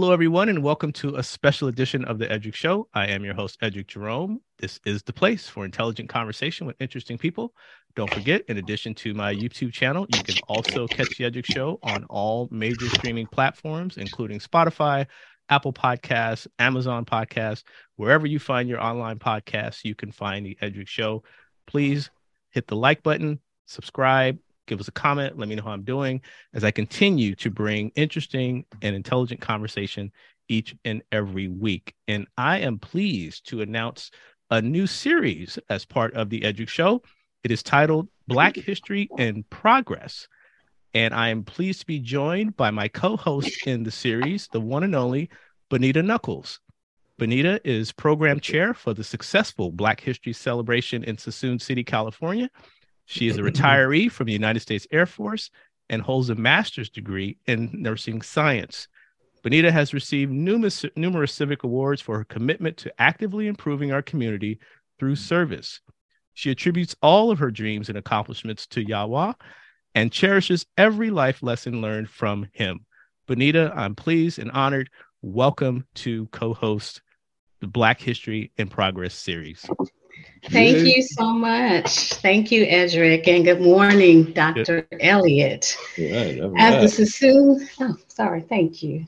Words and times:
Hello, 0.00 0.12
everyone, 0.12 0.48
and 0.48 0.62
welcome 0.62 0.92
to 0.92 1.16
a 1.16 1.24
special 1.24 1.66
edition 1.66 2.04
of 2.04 2.20
the 2.20 2.26
Eddrick 2.28 2.54
Show. 2.54 2.86
I 2.94 3.08
am 3.08 3.24
your 3.24 3.34
host, 3.34 3.60
Eddrick 3.60 3.88
Jerome. 3.88 4.40
This 4.58 4.78
is 4.86 5.02
the 5.02 5.12
place 5.12 5.48
for 5.48 5.64
intelligent 5.64 6.08
conversation 6.08 6.68
with 6.68 6.76
interesting 6.78 7.18
people. 7.18 7.52
Don't 7.96 8.14
forget, 8.14 8.44
in 8.46 8.58
addition 8.58 8.94
to 8.94 9.12
my 9.12 9.34
YouTube 9.34 9.72
channel, 9.72 10.06
you 10.14 10.22
can 10.22 10.36
also 10.46 10.86
catch 10.86 11.18
the 11.18 11.24
Eddrick 11.24 11.46
Show 11.46 11.80
on 11.82 12.04
all 12.04 12.46
major 12.52 12.88
streaming 12.90 13.26
platforms, 13.26 13.96
including 13.96 14.38
Spotify, 14.38 15.04
Apple 15.48 15.72
Podcasts, 15.72 16.46
Amazon 16.60 17.04
Podcasts, 17.04 17.64
wherever 17.96 18.24
you 18.24 18.38
find 18.38 18.68
your 18.68 18.80
online 18.80 19.18
podcasts, 19.18 19.84
you 19.84 19.96
can 19.96 20.12
find 20.12 20.46
the 20.46 20.56
Eddrick 20.62 20.86
Show. 20.86 21.24
Please 21.66 22.08
hit 22.50 22.68
the 22.68 22.76
like 22.76 23.02
button, 23.02 23.40
subscribe, 23.66 24.38
give 24.68 24.80
us 24.80 24.88
a 24.88 24.92
comment, 24.92 25.38
let 25.38 25.48
me 25.48 25.56
know 25.56 25.64
how 25.64 25.70
I'm 25.70 25.82
doing 25.82 26.20
as 26.54 26.62
I 26.62 26.70
continue 26.70 27.34
to 27.36 27.50
bring 27.50 27.90
interesting 27.96 28.64
and 28.82 28.94
intelligent 28.94 29.40
conversation 29.40 30.12
each 30.48 30.76
and 30.84 31.02
every 31.10 31.48
week. 31.48 31.94
And 32.06 32.26
I 32.36 32.58
am 32.58 32.78
pleased 32.78 33.48
to 33.48 33.62
announce 33.62 34.10
a 34.50 34.62
new 34.62 34.86
series 34.86 35.58
as 35.68 35.84
part 35.84 36.14
of 36.14 36.30
the 36.30 36.40
Eddrick 36.40 36.68
Show. 36.68 37.02
It 37.42 37.50
is 37.50 37.62
titled 37.62 38.08
Black 38.26 38.56
History 38.56 39.08
in 39.18 39.44
Progress. 39.44 40.28
And 40.94 41.12
I 41.12 41.28
am 41.28 41.44
pleased 41.44 41.80
to 41.80 41.86
be 41.86 41.98
joined 41.98 42.56
by 42.56 42.70
my 42.70 42.88
co 42.88 43.16
host 43.16 43.66
in 43.66 43.82
the 43.82 43.90
series, 43.90 44.48
the 44.52 44.60
one 44.60 44.84
and 44.84 44.94
only 44.94 45.28
Bonita 45.68 46.02
Knuckles. 46.02 46.60
Bonita 47.18 47.60
is 47.64 47.92
program 47.92 48.40
chair 48.40 48.72
for 48.72 48.94
the 48.94 49.04
successful 49.04 49.70
Black 49.72 50.00
History 50.00 50.32
Celebration 50.32 51.04
in 51.04 51.16
Suisun 51.16 51.60
City, 51.60 51.84
California, 51.84 52.48
she 53.08 53.26
is 53.26 53.38
a 53.38 53.40
retiree 53.42 54.12
from 54.12 54.26
the 54.26 54.34
United 54.34 54.60
States 54.60 54.86
Air 54.92 55.06
Force 55.06 55.50
and 55.88 56.02
holds 56.02 56.28
a 56.28 56.34
master's 56.34 56.90
degree 56.90 57.38
in 57.46 57.70
nursing 57.72 58.20
science. 58.20 58.86
Bonita 59.42 59.72
has 59.72 59.94
received 59.94 60.30
numerous, 60.30 60.84
numerous 60.94 61.32
civic 61.32 61.62
awards 61.62 62.02
for 62.02 62.18
her 62.18 62.24
commitment 62.24 62.76
to 62.76 62.92
actively 63.00 63.46
improving 63.46 63.92
our 63.92 64.02
community 64.02 64.58
through 64.98 65.16
service. 65.16 65.80
She 66.34 66.50
attributes 66.50 66.94
all 67.00 67.30
of 67.30 67.38
her 67.38 67.50
dreams 67.50 67.88
and 67.88 67.96
accomplishments 67.96 68.66
to 68.68 68.86
Yahweh 68.86 69.32
and 69.94 70.12
cherishes 70.12 70.66
every 70.76 71.08
life 71.08 71.42
lesson 71.42 71.80
learned 71.80 72.10
from 72.10 72.46
him. 72.52 72.84
Bonita, 73.26 73.72
I'm 73.74 73.94
pleased 73.94 74.38
and 74.38 74.50
honored. 74.50 74.90
Welcome 75.22 75.86
to 75.94 76.26
co 76.26 76.52
host 76.52 77.00
the 77.60 77.66
Black 77.68 78.02
History 78.02 78.52
in 78.58 78.68
Progress 78.68 79.14
series. 79.14 79.66
Thank 80.50 80.78
you 80.78 81.02
so 81.02 81.30
much. 81.32 82.14
Thank 82.14 82.50
you, 82.50 82.64
Eddrick, 82.64 83.28
and 83.28 83.44
good 83.44 83.60
morning, 83.60 84.32
Dr. 84.32 84.82
Good. 84.82 85.00
Elliott. 85.00 85.76
Right, 85.98 86.40
right. 86.40 86.52
As 86.56 86.96
the 86.96 87.04
Suisun, 87.04 87.68
oh, 87.80 87.96
sorry, 88.08 88.42
thank 88.42 88.82
you. 88.82 89.06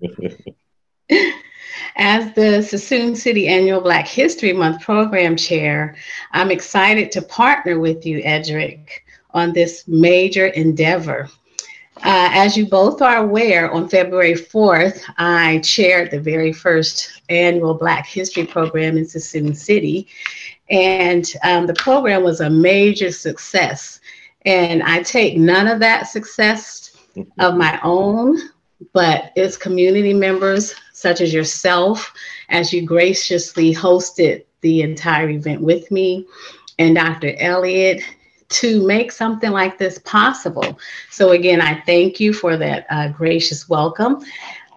As 1.96 2.34
the 2.34 2.60
Suisun 2.62 3.16
City 3.16 3.48
Annual 3.48 3.80
Black 3.80 4.06
History 4.06 4.52
Month 4.52 4.82
Program 4.82 5.36
Chair, 5.36 5.96
I'm 6.32 6.50
excited 6.50 7.10
to 7.12 7.22
partner 7.22 7.78
with 7.78 8.06
you, 8.06 8.22
Eddrick, 8.22 8.88
on 9.30 9.52
this 9.52 9.86
major 9.86 10.46
endeavor. 10.46 11.28
Uh, 12.04 12.28
as 12.32 12.56
you 12.56 12.66
both 12.66 13.00
are 13.00 13.18
aware, 13.18 13.70
on 13.70 13.88
February 13.88 14.34
4th, 14.34 15.00
I 15.16 15.60
chaired 15.60 16.10
the 16.10 16.20
very 16.20 16.52
first 16.52 17.22
annual 17.30 17.74
Black 17.74 18.06
History 18.06 18.44
program 18.44 18.98
in 18.98 19.04
Suisun 19.04 19.56
City. 19.56 20.06
And 20.68 21.24
um, 21.42 21.66
the 21.66 21.74
program 21.74 22.22
was 22.22 22.40
a 22.40 22.50
major 22.50 23.10
success. 23.10 24.00
And 24.44 24.82
I 24.82 25.02
take 25.02 25.38
none 25.38 25.66
of 25.66 25.80
that 25.80 26.08
success 26.08 26.96
of 27.38 27.56
my 27.56 27.80
own, 27.82 28.38
but 28.92 29.32
it's 29.34 29.56
community 29.56 30.12
members 30.12 30.74
such 30.92 31.20
as 31.20 31.32
yourself, 31.32 32.12
as 32.50 32.72
you 32.72 32.84
graciously 32.84 33.74
hosted 33.74 34.44
the 34.60 34.82
entire 34.82 35.30
event 35.30 35.60
with 35.60 35.90
me, 35.90 36.26
and 36.78 36.94
Dr. 36.96 37.34
Elliott 37.38 38.02
to 38.48 38.86
make 38.86 39.10
something 39.12 39.50
like 39.50 39.78
this 39.78 39.98
possible. 40.00 40.78
So 41.10 41.30
again, 41.30 41.60
I 41.60 41.80
thank 41.82 42.20
you 42.20 42.32
for 42.32 42.56
that 42.56 42.86
uh, 42.90 43.08
gracious 43.08 43.68
welcome. 43.68 44.24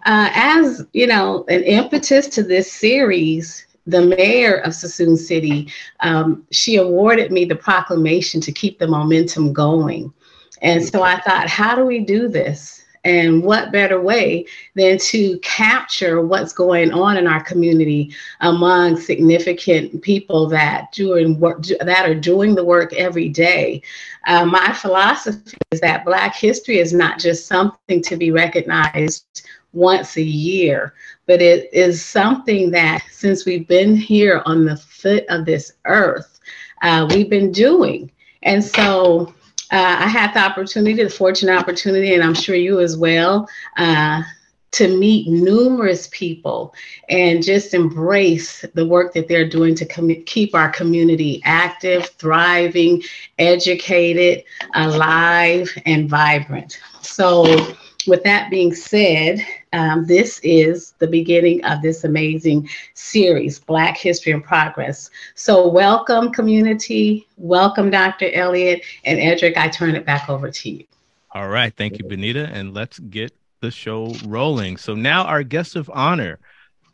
Uh, 0.05 0.29
as 0.33 0.85
you 0.93 1.07
know, 1.07 1.45
an 1.49 1.63
impetus 1.63 2.27
to 2.27 2.43
this 2.43 2.71
series, 2.71 3.67
the 3.85 4.01
mayor 4.01 4.57
of 4.57 4.71
Suisun 4.71 5.17
City, 5.17 5.71
um, 5.99 6.45
she 6.51 6.77
awarded 6.77 7.31
me 7.31 7.45
the 7.45 7.55
proclamation 7.55 8.39
to 8.41 8.51
keep 8.51 8.79
the 8.79 8.87
momentum 8.87 9.51
going. 9.51 10.13
And 10.61 10.83
so 10.83 11.03
I 11.03 11.19
thought, 11.21 11.49
how 11.49 11.75
do 11.75 11.85
we 11.85 11.99
do 11.99 12.27
this? 12.27 12.78
And 13.05 13.43
what 13.43 13.71
better 13.71 14.01
way 14.01 14.45
than 14.75 14.97
to 14.97 15.39
capture 15.39 16.21
what's 16.21 16.53
going 16.53 16.91
on 16.91 17.17
in 17.17 17.27
our 17.27 17.41
community 17.43 18.13
among 18.41 18.97
significant 18.99 20.01
people 20.01 20.47
that 20.49 20.91
doing 20.91 21.39
work 21.39 21.63
that 21.63 22.09
are 22.09 22.15
doing 22.15 22.55
the 22.55 22.63
work 22.63 22.93
every 22.93 23.29
day. 23.29 23.81
Uh, 24.27 24.45
my 24.45 24.73
philosophy 24.73 25.57
is 25.71 25.79
that 25.81 26.05
Black 26.05 26.35
history 26.35 26.79
is 26.79 26.93
not 26.93 27.19
just 27.19 27.47
something 27.47 28.01
to 28.01 28.17
be 28.17 28.31
recognized 28.31 29.47
once 29.73 30.17
a 30.17 30.23
year, 30.23 30.93
but 31.25 31.41
it 31.41 31.71
is 31.73 32.03
something 32.03 32.71
that 32.71 33.03
since 33.11 33.45
we've 33.45 33.67
been 33.67 33.95
here 33.95 34.41
on 34.45 34.65
the 34.65 34.75
foot 34.75 35.23
of 35.29 35.45
this 35.45 35.73
earth, 35.85 36.39
uh, 36.81 37.07
we've 37.09 37.29
been 37.29 37.51
doing. 37.51 38.11
And 38.43 38.63
so 38.63 39.33
uh, 39.71 39.97
I 39.99 40.07
had 40.07 40.33
the 40.33 40.39
opportunity, 40.39 41.03
the 41.03 41.09
fortunate 41.09 41.55
opportunity, 41.55 42.13
and 42.15 42.23
I'm 42.23 42.33
sure 42.33 42.55
you 42.55 42.79
as 42.79 42.97
well, 42.97 43.47
uh, 43.77 44.23
to 44.71 44.97
meet 44.97 45.27
numerous 45.27 46.09
people 46.11 46.73
and 47.09 47.43
just 47.43 47.73
embrace 47.73 48.63
the 48.75 48.85
work 48.85 49.13
that 49.13 49.27
they're 49.27 49.49
doing 49.49 49.73
to 49.75 49.85
com- 49.85 50.23
keep 50.25 50.53
our 50.53 50.69
community 50.69 51.41
active, 51.43 52.07
thriving, 52.17 53.01
educated, 53.39 54.43
alive, 54.75 55.69
and 55.85 56.09
vibrant. 56.09 56.79
So, 57.01 57.75
with 58.07 58.23
that 58.23 58.49
being 58.49 58.73
said, 58.73 59.43
um, 59.73 60.05
this 60.05 60.39
is 60.39 60.93
the 60.99 61.07
beginning 61.07 61.63
of 61.63 61.81
this 61.81 62.03
amazing 62.03 62.69
series, 62.95 63.59
Black 63.59 63.97
History 63.97 64.31
in 64.31 64.41
Progress. 64.41 65.09
So, 65.35 65.67
welcome, 65.67 66.31
community. 66.31 67.27
Welcome, 67.37 67.91
Dr. 67.91 68.31
Elliott. 68.33 68.81
And 69.05 69.19
Eddrick, 69.19 69.57
I 69.57 69.67
turn 69.67 69.95
it 69.95 70.05
back 70.05 70.29
over 70.29 70.49
to 70.49 70.69
you. 70.69 70.85
All 71.31 71.49
right. 71.49 71.73
Thank 71.75 71.99
you, 71.99 72.05
Bonita. 72.05 72.49
And 72.51 72.73
let's 72.73 72.97
get 72.97 73.35
the 73.61 73.69
show 73.69 74.15
rolling. 74.25 74.77
So, 74.77 74.95
now 74.95 75.23
our 75.25 75.43
guest 75.43 75.75
of 75.75 75.89
honor, 75.93 76.39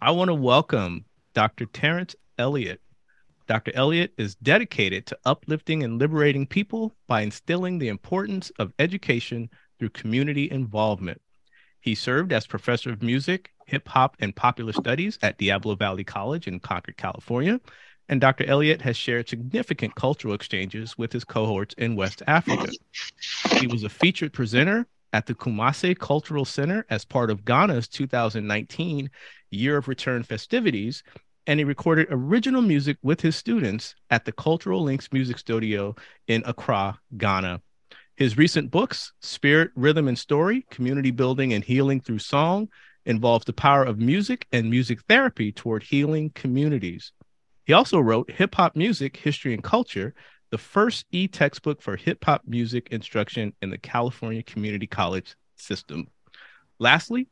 I 0.01 0.11
want 0.11 0.27
to 0.27 0.35
welcome 0.35 1.05
Dr. 1.33 1.65
Terrence 1.67 2.15
Elliott. 2.37 2.81
Dr. 3.47 3.71
Elliott 3.75 4.11
is 4.17 4.35
dedicated 4.35 5.05
to 5.05 5.17
uplifting 5.23 5.83
and 5.83 5.99
liberating 5.99 6.47
people 6.47 6.93
by 7.07 7.21
instilling 7.21 7.77
the 7.77 7.89
importance 7.89 8.51
of 8.57 8.73
education 8.79 9.49
through 9.77 9.89
community 9.89 10.49
involvement. 10.49 11.21
He 11.85 11.93
served 11.93 12.33
as 12.33 12.47
professor 12.47 12.89
of 12.89 13.03
music, 13.03 13.51
hip 13.67 13.87
hop, 13.87 14.17
and 14.19 14.35
popular 14.35 14.73
studies 14.73 15.19
at 15.21 15.37
Diablo 15.37 15.75
Valley 15.75 16.03
College 16.03 16.47
in 16.47 16.59
Concord, 16.59 16.97
California. 16.97 17.61
And 18.09 18.19
Dr. 18.19 18.43
Elliott 18.45 18.81
has 18.81 18.97
shared 18.97 19.29
significant 19.29 19.93
cultural 19.93 20.33
exchanges 20.33 20.97
with 20.97 21.13
his 21.13 21.23
cohorts 21.23 21.75
in 21.77 21.95
West 21.95 22.23
Africa. 22.25 22.71
He 23.59 23.67
was 23.67 23.83
a 23.83 23.89
featured 23.89 24.33
presenter 24.33 24.87
at 25.13 25.27
the 25.27 25.35
Kumasi 25.35 25.95
Cultural 25.95 26.43
Center 26.43 26.87
as 26.89 27.05
part 27.05 27.29
of 27.29 27.45
Ghana's 27.45 27.87
2019 27.87 29.11
Year 29.51 29.77
of 29.77 29.87
Return 29.87 30.23
festivities, 30.23 31.03
and 31.45 31.59
he 31.59 31.65
recorded 31.65 32.07
original 32.09 32.63
music 32.63 32.97
with 33.03 33.21
his 33.21 33.35
students 33.35 33.93
at 34.09 34.25
the 34.25 34.31
Cultural 34.31 34.81
Links 34.81 35.13
Music 35.13 35.37
Studio 35.37 35.95
in 36.27 36.41
Accra, 36.47 36.99
Ghana. 37.15 37.61
His 38.15 38.37
recent 38.37 38.71
books, 38.71 39.11
Spirit, 39.19 39.71
Rhythm, 39.75 40.07
and 40.07 40.17
Story 40.17 40.65
Community 40.71 41.11
Building 41.11 41.51
and 41.51 41.63
Healing 41.63 41.99
Through 41.99 42.19
Song, 42.19 42.69
involves 43.05 43.45
the 43.45 43.53
power 43.53 43.83
of 43.83 43.99
music 43.99 44.47
and 44.53 44.69
music 44.69 45.01
therapy 45.09 45.51
toward 45.51 45.83
healing 45.83 46.31
communities. 46.33 47.11
He 47.65 47.73
also 47.73 47.99
wrote 47.99 48.31
Hip 48.31 48.55
Hop 48.55 48.75
Music, 48.75 49.17
History, 49.17 49.53
and 49.53 49.63
Culture, 49.63 50.13
the 50.49 50.57
first 50.57 51.05
e 51.11 51.27
textbook 51.27 51.81
for 51.81 51.97
hip 51.97 52.23
hop 52.23 52.43
music 52.45 52.87
instruction 52.91 53.53
in 53.61 53.69
the 53.69 53.77
California 53.77 54.43
Community 54.43 54.87
College 54.87 55.35
system. 55.57 56.07
Lastly, 56.79 57.27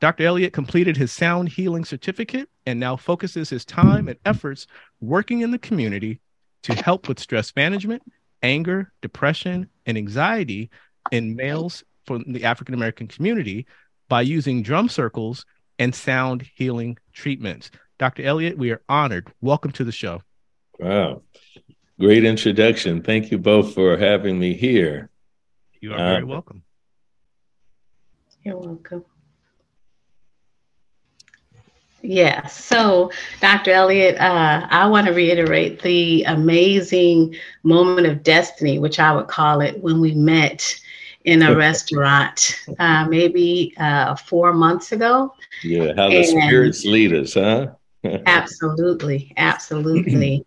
Dr. 0.00 0.24
Elliott 0.24 0.52
completed 0.52 0.98
his 0.98 1.12
sound 1.12 1.48
healing 1.48 1.86
certificate 1.86 2.50
and 2.66 2.78
now 2.78 2.96
focuses 2.96 3.48
his 3.48 3.64
time 3.64 4.08
and 4.08 4.18
efforts 4.26 4.66
working 5.00 5.40
in 5.40 5.50
the 5.50 5.58
community 5.58 6.20
to 6.64 6.74
help 6.74 7.08
with 7.08 7.18
stress 7.18 7.54
management 7.56 8.02
anger, 8.46 8.92
depression, 9.02 9.68
and 9.86 9.98
anxiety 9.98 10.70
in 11.10 11.34
males 11.34 11.82
from 12.06 12.24
the 12.28 12.44
African 12.44 12.74
American 12.74 13.08
community 13.08 13.66
by 14.08 14.22
using 14.22 14.62
drum 14.62 14.88
circles 14.88 15.44
and 15.80 15.92
sound 15.92 16.48
healing 16.54 16.96
treatments. 17.12 17.72
Dr. 17.98 18.22
Elliott, 18.22 18.56
we 18.56 18.70
are 18.70 18.82
honored. 18.88 19.32
Welcome 19.40 19.72
to 19.72 19.84
the 19.84 19.90
show. 19.90 20.22
Wow. 20.78 21.22
Great 21.98 22.24
introduction. 22.24 23.02
Thank 23.02 23.32
you 23.32 23.38
both 23.38 23.74
for 23.74 23.96
having 23.96 24.38
me 24.38 24.54
here. 24.54 25.10
You 25.80 25.92
are 25.92 25.98
very 25.98 26.22
um, 26.22 26.28
welcome. 26.28 26.62
You're 28.44 28.58
welcome. 28.58 29.04
Yes. 32.06 32.64
So, 32.64 33.10
Dr. 33.40 33.72
Elliott, 33.72 34.16
uh, 34.18 34.66
I 34.70 34.86
want 34.86 35.08
to 35.08 35.12
reiterate 35.12 35.82
the 35.82 36.22
amazing 36.24 37.34
moment 37.64 38.06
of 38.06 38.22
destiny, 38.22 38.78
which 38.78 39.00
I 39.00 39.12
would 39.12 39.26
call 39.26 39.60
it, 39.60 39.82
when 39.82 40.00
we 40.00 40.14
met 40.14 40.80
in 41.24 41.42
a 41.42 41.56
restaurant, 41.56 42.64
uh, 42.78 43.06
maybe 43.08 43.74
uh, 43.78 44.14
four 44.14 44.52
months 44.52 44.92
ago. 44.92 45.34
Yeah, 45.64 45.94
how 45.96 46.08
the 46.08 46.18
and 46.18 46.26
spirits 46.44 46.84
lead 46.84 47.12
us, 47.12 47.34
huh? 47.34 47.72
absolutely, 48.26 49.32
absolutely. 49.36 50.46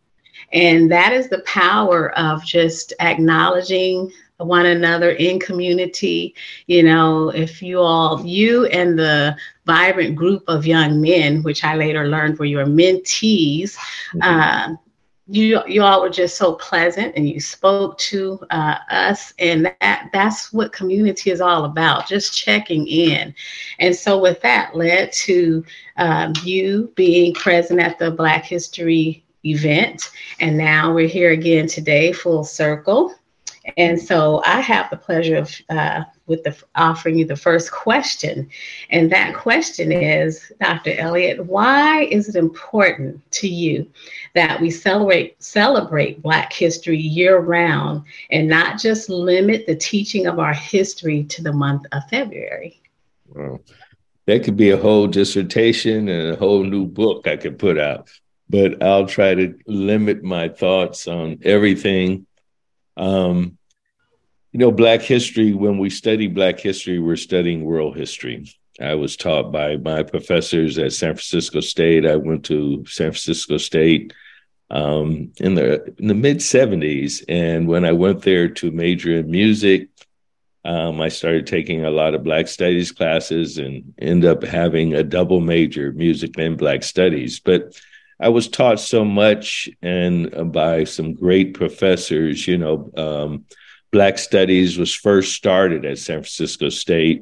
and 0.54 0.90
that 0.90 1.12
is 1.12 1.28
the 1.28 1.42
power 1.42 2.18
of 2.18 2.44
just 2.46 2.94
acknowledging 3.02 4.12
one 4.40 4.66
another 4.66 5.12
in 5.12 5.40
community. 5.40 6.34
You 6.68 6.84
know, 6.84 7.30
if 7.30 7.62
you 7.62 7.80
all, 7.80 8.26
you 8.26 8.66
and 8.68 8.98
the 8.98 9.36
vibrant 9.66 10.16
group 10.16 10.44
of 10.48 10.66
young 10.66 11.02
men, 11.02 11.44
which 11.44 11.64
I 11.64 11.76
later 11.76 12.08
learned 12.08 12.40
were 12.40 12.46
your 12.46 12.66
mentees, 12.66 13.76
mm-hmm. 14.14 14.22
uh, 14.22 14.76
you 15.32 15.62
you 15.68 15.84
all 15.84 16.02
were 16.02 16.10
just 16.10 16.38
so 16.38 16.54
pleasant 16.54 17.16
and 17.16 17.30
you 17.30 17.40
spoke 17.40 17.98
to 18.00 18.40
uh, 18.50 18.78
us 18.90 19.32
and 19.38 19.66
that 19.80 20.10
that's 20.12 20.52
what 20.52 20.74
community 20.74 21.30
is 21.30 21.40
all 21.40 21.66
about 21.66 22.08
just 22.08 22.36
checking 22.36 22.88
in 22.88 23.34
and 23.78 23.96
so 23.96 24.20
with 24.20 24.42
that 24.42 24.76
led 24.76 25.12
to 25.12 25.64
um, 25.98 26.34
you 26.44 26.92
being 26.96 27.32
present 27.36 27.80
at 27.80 28.00
the 28.00 28.10
black 28.10 28.44
history 28.44 29.24
event 29.46 30.10
and 30.40 30.58
now 30.58 30.92
we're 30.92 31.08
here 31.08 31.30
again 31.30 31.68
today 31.68 32.12
full 32.12 32.44
circle 32.44 33.14
and 33.78 34.00
so 34.00 34.42
I 34.46 34.62
have 34.62 34.90
the 34.90 34.98
pleasure 34.98 35.38
of 35.38 35.56
uh, 35.70 36.04
with 36.28 36.44
the 36.44 36.56
offering 36.76 37.18
you 37.18 37.26
the 37.26 37.36
first 37.36 37.72
question, 37.72 38.50
and 38.90 39.12
that 39.12 39.36
question 39.36 39.92
is, 39.92 40.52
Dr. 40.60 40.94
Elliott, 40.98 41.46
why 41.46 42.04
is 42.04 42.30
it 42.30 42.36
important 42.36 43.20
to 43.32 43.48
you 43.48 43.90
that 44.36 44.60
we 44.62 44.70
celebrate 44.70 45.42
celebrate 45.44 46.22
Black 46.22 46.54
History 46.54 47.00
year 47.00 47.40
round 47.40 48.04
and 48.32 48.48
not 48.48 48.80
just 48.80 49.10
limit 49.10 49.66
the 49.66 49.76
teaching 49.76 50.28
of 50.28 50.40
our 50.40 50.54
history 50.54 51.24
to 51.26 51.42
the 51.42 51.54
month 51.54 51.86
of 51.92 52.04
February? 52.10 52.82
Well, 53.28 53.62
that 54.26 54.44
could 54.44 54.58
be 54.58 54.72
a 54.72 54.78
whole 54.78 55.08
dissertation 55.08 56.08
and 56.08 56.34
a 56.34 56.36
whole 56.36 56.64
new 56.64 56.86
book 56.86 57.28
I 57.28 57.38
could 57.38 57.60
put 57.60 57.78
out, 57.78 58.10
but 58.50 58.82
I'll 58.84 59.08
try 59.08 59.36
to 59.36 59.58
limit 59.66 60.24
my 60.24 60.50
thoughts 60.50 61.08
on 61.08 61.40
everything 61.44 62.26
um, 63.00 63.58
you 64.52 64.60
know, 64.60 64.72
Black 64.72 65.02
history, 65.02 65.54
when 65.54 65.78
we 65.78 65.90
study 65.90 66.28
Black 66.28 66.60
history, 66.60 67.00
we're 67.00 67.16
studying 67.16 67.64
world 67.64 67.96
history. 67.96 68.48
I 68.82 68.96
was 68.96 69.16
taught 69.16 69.52
by 69.52 69.78
my 69.78 70.04
professors 70.04 70.78
at 70.78 70.94
San 70.94 71.14
Francisco 71.14 71.60
State. 71.60 72.06
I 72.06 72.16
went 72.16 72.46
to 72.46 72.86
San 72.88 73.12
Francisco 73.12 73.58
State 73.58 74.14
um, 74.72 75.32
in 75.38 75.56
the 75.56 75.94
in 76.00 76.08
the 76.08 76.16
mid 76.16 76.38
70s. 76.38 77.24
And 77.28 77.68
when 77.68 77.86
I 77.86 77.92
went 77.92 78.22
there 78.22 78.48
to 78.48 78.72
major 78.72 79.18
in 79.18 79.30
music, 79.30 79.90
um, 80.66 81.02
I 81.02 81.10
started 81.10 81.46
taking 81.46 81.86
a 81.86 81.92
lot 81.92 82.14
of 82.14 82.24
Black 82.24 82.48
studies 82.48 82.92
classes 82.92 83.58
and 83.58 83.94
end 84.00 84.26
up 84.26 84.44
having 84.44 84.94
a 84.94 85.04
double 85.04 85.42
major, 85.42 85.92
music 85.92 86.38
and 86.38 86.58
Black 86.58 86.84
studies. 86.84 87.40
But 87.40 87.80
I 88.20 88.30
was 88.30 88.48
taught 88.48 88.80
so 88.80 89.06
much 89.06 89.70
and 89.82 90.34
uh, 90.36 90.44
by 90.44 90.84
some 90.84 91.14
great 91.14 91.54
professors, 91.54 92.48
you 92.48 92.58
know, 92.58 92.92
um, 92.98 93.46
Black 93.92 94.18
Studies 94.18 94.78
was 94.78 94.94
first 94.94 95.34
started 95.34 95.86
at 95.86 95.98
San 95.98 96.18
Francisco 96.18 96.70
State 96.70 97.22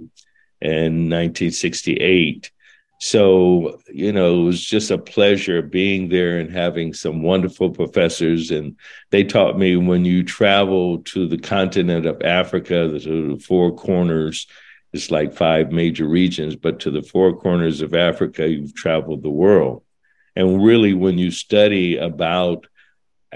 in 0.61 1.09
1968. 1.09 2.51
So, 2.99 3.79
you 3.87 4.11
know, 4.11 4.41
it 4.41 4.43
was 4.45 4.63
just 4.63 4.89
a 4.89 4.97
pleasure 4.97 5.61
being 5.61 6.09
there 6.09 6.39
and 6.39 6.51
having 6.51 6.93
some 6.93 7.21
wonderful 7.21 7.69
professors. 7.69 8.49
And 8.49 8.75
they 9.11 9.23
taught 9.23 9.57
me 9.57 9.75
when 9.77 10.03
you 10.03 10.23
travel 10.23 10.99
to 10.99 11.27
the 11.27 11.37
continent 11.37 12.07
of 12.07 12.21
Africa, 12.23 12.87
the 12.87 13.41
four 13.45 13.75
corners, 13.75 14.47
it's 14.93 15.11
like 15.11 15.35
five 15.35 15.71
major 15.71 16.07
regions, 16.07 16.55
but 16.55 16.79
to 16.81 16.91
the 16.91 17.03
four 17.03 17.37
corners 17.37 17.81
of 17.81 17.93
Africa, 17.93 18.49
you've 18.49 18.73
traveled 18.73 19.21
the 19.21 19.29
world. 19.29 19.83
And 20.35 20.63
really, 20.63 20.93
when 20.93 21.17
you 21.17 21.29
study 21.29 21.97
about 21.97 22.67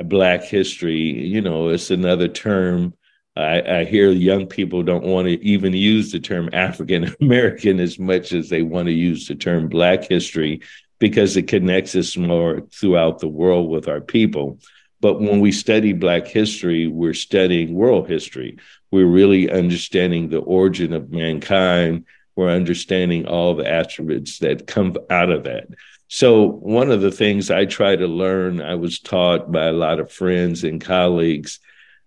Black 0.06 0.44
history, 0.44 1.00
you 1.00 1.42
know, 1.42 1.69
it's 1.69 1.92
another 1.92 2.28
term. 2.28 2.94
I, 3.36 3.80
I 3.80 3.86
hear 3.86 4.10
young 4.12 4.45
people 4.45 4.83
don't 4.83 5.06
want 5.06 5.28
to 5.28 5.44
even 5.44 5.74
use 5.74 6.12
the 6.12 6.19
term 6.19 6.50
African 6.54 7.16
American 7.22 7.80
as 7.80 7.98
much 7.98 8.33
as 8.33 8.50
they 8.50 8.62
want 8.62 8.88
to 8.88 8.94
use 8.94 9.28
the 9.28 9.36
term 9.36 9.69
Black 9.69 10.04
history 10.04 10.62
because 11.00 11.36
it 11.38 11.48
connects 11.48 11.95
us 11.95 12.18
more 12.18 12.62
throughout 12.72 13.19
the 13.19 13.28
world 13.28 13.69
with 13.69 13.88
our 13.88 14.01
people. 14.01 14.60
But 15.00 15.19
when 15.19 15.39
we 15.39 15.51
study 15.51 15.94
Black 15.94 16.28
history, 16.28 16.88
we're 16.88 17.13
studying 17.13 17.74
world 17.74 18.07
history. 18.07 18.57
We're 18.92 19.07
really 19.07 19.50
understanding 19.50 20.30
the 20.30 20.39
origin 20.39 20.94
of 20.94 21.12
mankind. 21.12 22.06
We're 22.36 22.51
understanding 22.51 23.25
all 23.25 23.56
the 23.56 23.68
attributes 23.68 24.39
that 24.39 24.68
come 24.68 24.95
out 25.10 25.31
of 25.31 25.44
that. 25.45 25.68
So, 26.07 26.44
one 26.45 26.92
of 26.92 27.00
the 27.01 27.12
things 27.12 27.50
I 27.50 27.66
try 27.66 27.95
to 27.95 28.06
learn, 28.06 28.62
I 28.62 28.75
was 28.75 29.00
taught 29.00 29.51
by 29.51 29.68
a 29.68 29.74
lot 29.74 30.00
of 30.01 30.12
friends 30.12 30.66
and 30.66 30.81
colleagues 30.81 31.60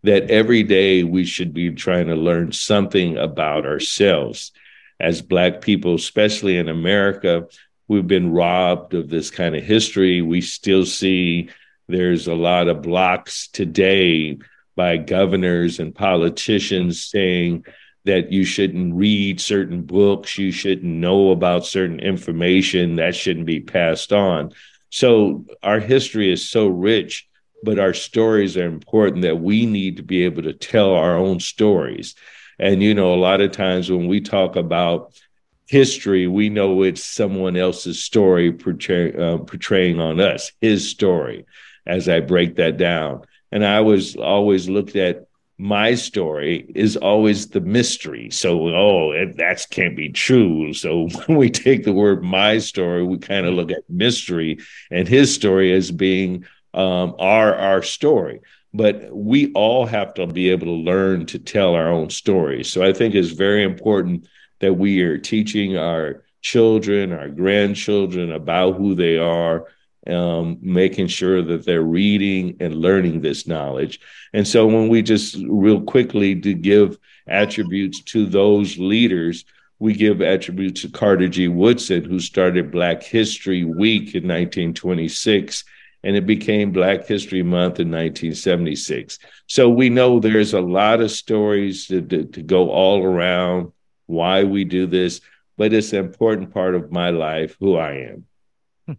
that 0.05 0.31
every 0.31 0.63
day 0.63 1.03
we 1.03 1.25
should 1.25 1.55
be 1.55 1.71
trying 1.71 2.07
to 2.09 2.15
learn 2.15 2.53
something 2.53 3.17
about 3.17 3.65
ourselves. 3.65 4.53
As 5.01 5.23
Black 5.23 5.63
people, 5.63 5.95
especially 5.95 6.59
in 6.59 6.69
America, 6.69 7.49
we've 7.89 8.07
been 8.07 8.31
robbed 8.31 8.93
of 8.93 9.09
this 9.09 9.31
kind 9.31 9.57
of 9.57 9.65
history. 9.65 10.21
We 10.21 10.43
still 10.43 10.85
see 10.85 11.49
there's 11.89 12.29
a 12.29 12.35
lot 12.35 12.69
of 12.69 12.83
blocks 12.83 13.49
today 13.49 14.39
by 14.77 14.99
governors 14.99 15.79
and 15.79 15.95
politicians 15.95 17.03
saying 17.03 17.65
that 18.05 18.31
you 18.31 18.45
shouldn't 18.45 18.95
read 18.95 19.41
certain 19.41 19.83
books, 19.83 20.37
you 20.37 20.53
shouldn't 20.53 20.85
know 20.85 21.31
about 21.31 21.65
certain 21.65 22.01
information 22.01 22.97
that 22.97 23.15
shouldn't 23.15 23.47
be 23.47 23.61
passed 23.61 24.13
on. 24.13 24.53
So 24.91 25.47
our 25.63 25.81
history 25.81 26.31
is 26.31 26.47
so 26.47 26.67
rich, 26.67 27.27
but 27.65 27.79
our 27.79 27.95
stories 27.95 28.57
are 28.57 28.67
important 28.67 29.23
that 29.23 29.41
we 29.41 29.67
need 29.67 29.97
to 29.97 30.03
be 30.03 30.25
able 30.25 30.43
to 30.43 30.53
tell 30.53 30.95
our 30.95 31.17
own 31.17 31.41
stories. 31.41 32.15
And, 32.59 32.83
you 32.83 32.95
know, 32.95 33.13
a 33.13 33.17
lot 33.17 33.41
of 33.41 33.53
times 33.53 33.91
when 33.91 34.07
we 34.07 34.21
talk 34.21 34.57
about 34.57 35.13
history, 35.67 36.27
we 36.27 36.51
know 36.51 36.83
it's 36.83 37.03
someone 37.03 37.57
else's 37.57 38.03
story 38.03 38.53
portray, 38.53 39.13
uh, 39.13 39.39
portraying 39.39 40.01
on 40.01 40.21
us, 40.21 40.53
his 40.61 40.89
story, 40.89 41.47
as 41.87 42.09
I 42.09 42.21
break 42.21 42.57
that 42.57 42.77
down. 42.77 43.23
And 43.51 43.65
I 43.65 43.81
was 43.81 44.17
always 44.17 44.69
looked 44.69 44.97
at 44.97 45.27
my 45.57 45.95
story 45.95 46.71
is 46.75 46.97
always 46.97 47.49
the 47.49 47.61
mystery. 47.61 48.29
So, 48.31 48.75
oh, 48.75 49.13
that 49.37 49.67
can't 49.71 49.97
be 49.97 50.09
true. 50.09 50.73
So, 50.75 51.09
when 51.27 51.39
we 51.39 51.51
take 51.51 51.85
the 51.85 51.93
word 51.93 52.23
my 52.23 52.59
story, 52.59 53.05
we 53.05 53.19
kind 53.19 53.47
of 53.47 53.55
look 53.55 53.71
at 53.71 53.89
mystery 53.89 54.59
and 54.91 55.07
his 55.07 55.33
story 55.33 55.73
as 55.73 55.91
being 55.91 56.45
um, 56.75 57.15
our 57.19 57.55
our 57.55 57.83
story. 57.83 58.41
But 58.73 59.15
we 59.15 59.53
all 59.53 59.87
have 59.87 60.15
to 60.15 60.27
be 60.27 60.51
able 60.51 60.67
to 60.67 60.73
learn 60.73 61.27
to 61.27 61.39
tell 61.39 61.75
our 61.75 61.89
own 61.89 62.11
stories. 62.11 62.73
So, 62.73 62.83
I 62.83 62.93
think 62.93 63.15
it's 63.15 63.31
very 63.31 63.63
important 63.63 64.27
that 64.61 64.75
we 64.75 65.03
are 65.03 65.19
teaching 65.19 65.77
our 65.77 66.25
children, 66.41 67.13
our 67.13 67.29
grandchildren 67.29 68.33
about 68.33 68.77
who 68.77 68.95
they 68.95 69.19
are 69.19 69.67
um, 70.07 70.59
making 70.61 71.07
sure 71.07 71.43
that 71.43 71.65
they're 71.65 71.83
reading 71.83 72.57
and 72.61 72.75
learning 72.75 73.21
this 73.21 73.47
knowledge. 73.47 74.01
And 74.33 74.47
so 74.47 74.67
when 74.67 74.89
we 74.89 75.03
just 75.03 75.37
real 75.49 75.81
quickly 75.81 76.39
to 76.41 76.55
give 76.55 76.99
attributes 77.27 78.03
to 78.05 78.27
those 78.27 78.79
leaders, 78.79 79.45
we 79.79 79.95
give 79.95 80.21
attributes 80.23 80.83
to 80.83 80.89
Carter 80.91 81.29
G. 81.29 81.49
Woodson, 81.49 82.05
who 82.05 82.21
started 82.21 82.71
Black 82.71 83.03
History 83.03 83.65
Week 83.65 84.15
in 84.15 84.25
1926, 84.25 85.65
and 86.05 86.17
it 86.17 86.27
became 86.27 86.71
Black 86.71 87.07
History 87.07 87.43
Month 87.43 87.81
in 87.81 87.91
1976. 87.91 89.19
So 89.47 89.71
we 89.71 89.89
know 89.89 90.21
there's 90.21 90.53
a 90.53 90.61
lot 90.61 91.01
of 91.01 91.11
stories 91.11 91.87
to, 91.87 92.03
to, 92.03 92.25
to 92.27 92.43
go 92.43 92.71
all 92.71 93.03
around 93.03 93.73
why 94.07 94.45
we 94.45 94.65
do 94.65 94.87
this, 94.87 95.23
but 95.57 95.73
it's 95.73 95.95
an 95.95 96.01
important 96.01 96.53
part 96.53 96.75
of 96.75 96.93
my 96.93 97.09
life, 97.09 97.57
who 97.59 97.77
I 97.77 98.11
am. 98.13 98.97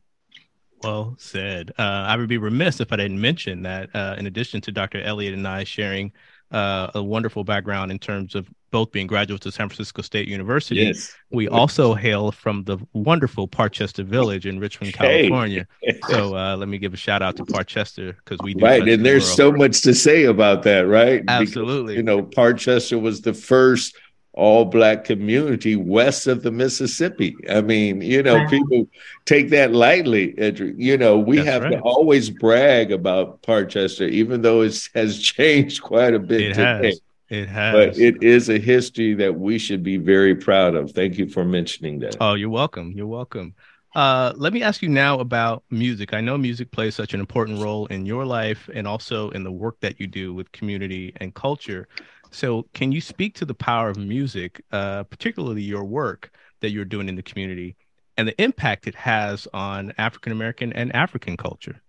Well 0.84 1.16
said. 1.18 1.72
Uh, 1.80 1.82
I 1.82 2.18
would 2.18 2.28
be 2.28 2.38
remiss 2.38 2.80
if 2.80 2.92
I 2.92 2.98
didn't 2.98 3.22
mention 3.22 3.64
that, 3.64 3.96
uh, 3.96 4.16
in 4.18 4.28
addition 4.28 4.62
to 4.62 4.72
Dr. 4.72 5.00
Elliott 5.02 5.34
and 5.34 5.48
I 5.48 5.64
sharing 5.64 6.12
uh, 6.52 6.92
a 6.94 7.04
wonderful 7.04 7.44
background 7.44 7.92
in 7.92 8.00
terms 8.00 8.36
of 8.36 8.48
both 8.72 8.92
being 8.92 9.08
graduates 9.08 9.46
of 9.46 9.54
San 9.54 9.70
Francisco 9.70 10.02
State 10.02 10.28
University, 10.28 10.82
yes. 10.82 11.16
we 11.32 11.48
also 11.48 11.94
hail 11.94 12.32
from 12.32 12.64
the 12.66 12.78
wonderful 12.94 13.48
Parchester 13.48 14.04
Village 14.04 14.46
in 14.46 14.60
Richmond, 14.60 14.94
California. 14.94 15.66
Hey. 15.82 16.00
so 16.10 16.36
uh, 16.36 16.58
let 16.58 16.68
me 16.68 16.78
give 16.78 16.94
a 16.94 16.98
shout 16.98 17.22
out 17.22 17.38
to 17.38 17.46
Parchester 17.46 18.16
because 18.18 18.38
we 18.44 18.54
do. 18.54 18.66
Right, 18.66 18.86
and 18.88 19.06
there's 19.06 19.28
the 19.30 19.36
so 19.36 19.52
much 19.52 19.82
to 19.84 19.94
say 19.94 20.26
about 20.26 20.64
that, 20.64 20.88
right? 20.88 21.24
Absolutely. 21.28 21.96
Because, 21.96 21.98
you 21.98 22.04
know, 22.04 22.24
Parchester 22.24 23.02
was 23.02 23.22
the 23.22 23.34
first 23.34 23.96
all 24.36 24.66
black 24.66 25.06
community 25.06 25.76
west 25.76 26.28
of 26.28 26.44
the 26.44 26.52
Mississippi. 26.52 27.36
I 27.50 27.62
mean, 27.62 28.02
you 28.02 28.22
know, 28.22 28.46
people 28.48 28.88
take 29.24 29.50
that 29.50 29.72
lightly. 29.72 30.36
You 30.78 30.98
know, 30.98 31.18
we 31.18 31.38
That's 31.38 31.48
have 31.48 31.64
right. 31.64 31.72
to 31.72 31.80
always 31.80 32.30
brag 32.30 32.92
about 32.92 33.42
Parchester, 33.42 34.10
even 34.10 34.42
though 34.42 34.62
it 34.62 34.78
has 34.94 35.20
changed 35.36 35.82
quite 35.82 36.14
a 36.14 36.20
bit 36.20 36.42
it 36.42 36.54
today. 36.54 36.88
Has. 36.88 37.02
It 37.30 37.48
has. 37.48 37.74
But 37.74 37.98
it 37.98 38.22
is 38.22 38.50
a 38.50 38.60
history 38.60 39.14
that 39.16 39.34
we 39.34 39.58
should 39.58 39.84
be 39.84 39.98
very 39.98 40.36
proud 40.36 40.76
of. 40.76 40.92
Thank 40.92 41.18
you 41.18 41.28
for 41.28 41.44
mentioning 41.44 42.00
that. 42.00 42.18
Oh, 42.20 42.34
you're 42.36 42.50
welcome. 42.50 42.92
You're 42.92 43.08
welcome. 43.08 43.56
Uh, 43.96 44.34
let 44.36 44.52
me 44.52 44.62
ask 44.62 44.82
you 44.82 44.90
now 44.90 45.20
about 45.20 45.64
music. 45.72 46.14
I 46.14 46.20
know 46.20 46.38
music 46.38 46.70
plays 46.70 46.96
such 46.96 47.14
an 47.14 47.22
important 47.22 47.62
role 47.62 47.86
in 47.86 48.06
your 48.06 48.26
life 48.26 48.70
and 48.74 48.86
also 48.86 49.30
in 49.30 49.46
the 49.46 49.52
work 49.52 49.80
that 49.80 50.02
you 50.02 50.06
do 50.06 50.34
with 50.34 50.52
community 50.52 51.14
and 51.16 51.34
culture. 51.34 51.88
So, 52.36 52.68
can 52.74 52.92
you 52.92 53.00
speak 53.00 53.36
to 53.36 53.46
the 53.46 53.54
power 53.54 53.88
of 53.88 53.96
music, 53.96 54.62
uh, 54.74 55.04
particularly 55.04 55.62
your 55.62 55.86
work 55.86 56.32
that 56.60 56.72
you're 56.72 56.84
doing 56.84 57.08
in 57.08 57.16
the 57.16 57.24
community, 57.24 57.78
and 58.18 58.28
the 58.28 58.42
impact 58.42 58.88
it 58.88 58.96
has 58.96 59.48
on 59.54 59.94
African 59.98 60.34
American 60.34 60.74
and 60.74 60.94
African 60.94 61.38
culture? 61.38 61.82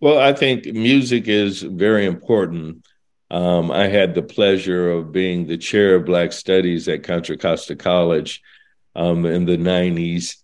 Well, 0.00 0.18
I 0.18 0.32
think 0.32 0.64
music 0.64 1.28
is 1.28 1.60
very 1.60 2.06
important. 2.06 2.86
Um, 3.30 3.70
I 3.70 3.86
had 3.86 4.14
the 4.14 4.22
pleasure 4.22 4.90
of 4.90 5.12
being 5.12 5.46
the 5.46 5.58
chair 5.58 5.96
of 5.96 6.06
Black 6.06 6.32
Studies 6.32 6.88
at 6.88 7.02
Contra 7.02 7.36
Costa 7.36 7.76
College 7.76 8.42
um, 8.96 9.26
in 9.26 9.44
the 9.44 9.58
90s. 9.58 10.36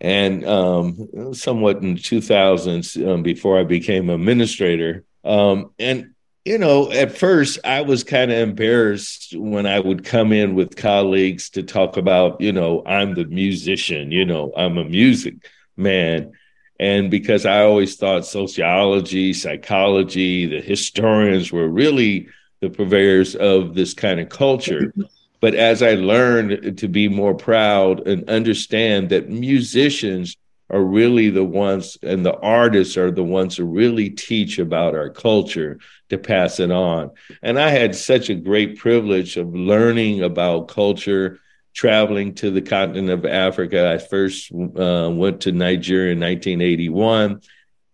And 0.00 0.44
um, 0.44 1.34
somewhat 1.34 1.76
in 1.82 1.94
the 1.94 2.00
2000s, 2.00 3.08
um, 3.08 3.22
before 3.22 3.60
I 3.60 3.64
became 3.64 4.10
administrator. 4.10 5.04
Um, 5.22 5.72
and 5.78 6.14
you 6.50 6.58
know, 6.58 6.90
at 6.90 7.16
first 7.16 7.60
I 7.62 7.82
was 7.82 8.02
kind 8.02 8.32
of 8.32 8.38
embarrassed 8.38 9.36
when 9.36 9.66
I 9.66 9.78
would 9.78 10.04
come 10.04 10.32
in 10.32 10.56
with 10.56 10.74
colleagues 10.74 11.48
to 11.50 11.62
talk 11.62 11.96
about, 11.96 12.40
you 12.40 12.50
know, 12.50 12.82
I'm 12.84 13.14
the 13.14 13.26
musician, 13.26 14.10
you 14.10 14.24
know, 14.24 14.52
I'm 14.56 14.76
a 14.76 14.84
music 14.84 15.36
man. 15.76 16.32
And 16.80 17.08
because 17.08 17.46
I 17.46 17.62
always 17.62 17.94
thought 17.94 18.26
sociology, 18.26 19.32
psychology, 19.32 20.46
the 20.46 20.60
historians 20.60 21.52
were 21.52 21.68
really 21.68 22.26
the 22.58 22.68
purveyors 22.68 23.36
of 23.36 23.76
this 23.76 23.94
kind 23.94 24.18
of 24.18 24.28
culture. 24.28 24.92
But 25.40 25.54
as 25.54 25.84
I 25.84 25.94
learned 25.94 26.78
to 26.78 26.88
be 26.88 27.06
more 27.06 27.34
proud 27.34 28.08
and 28.08 28.28
understand 28.28 29.10
that 29.10 29.30
musicians 29.30 30.36
are 30.70 30.82
really 30.82 31.30
the 31.30 31.44
ones 31.44 31.98
and 32.02 32.24
the 32.24 32.36
artists 32.38 32.96
are 32.96 33.10
the 33.10 33.24
ones 33.24 33.56
who 33.56 33.64
really 33.64 34.10
teach 34.10 34.58
about 34.58 34.94
our 34.94 35.10
culture 35.10 35.78
to 36.08 36.18
pass 36.18 36.60
it 36.60 36.70
on. 36.70 37.10
And 37.42 37.58
I 37.58 37.70
had 37.70 37.94
such 37.94 38.30
a 38.30 38.34
great 38.34 38.78
privilege 38.78 39.36
of 39.36 39.54
learning 39.54 40.22
about 40.22 40.68
culture, 40.68 41.40
traveling 41.74 42.34
to 42.36 42.50
the 42.50 42.62
continent 42.62 43.10
of 43.10 43.24
Africa. 43.26 43.90
I 43.90 43.98
first 43.98 44.52
uh, 44.52 45.10
went 45.12 45.42
to 45.42 45.52
Nigeria 45.52 46.12
in 46.12 46.20
1981 46.20 47.42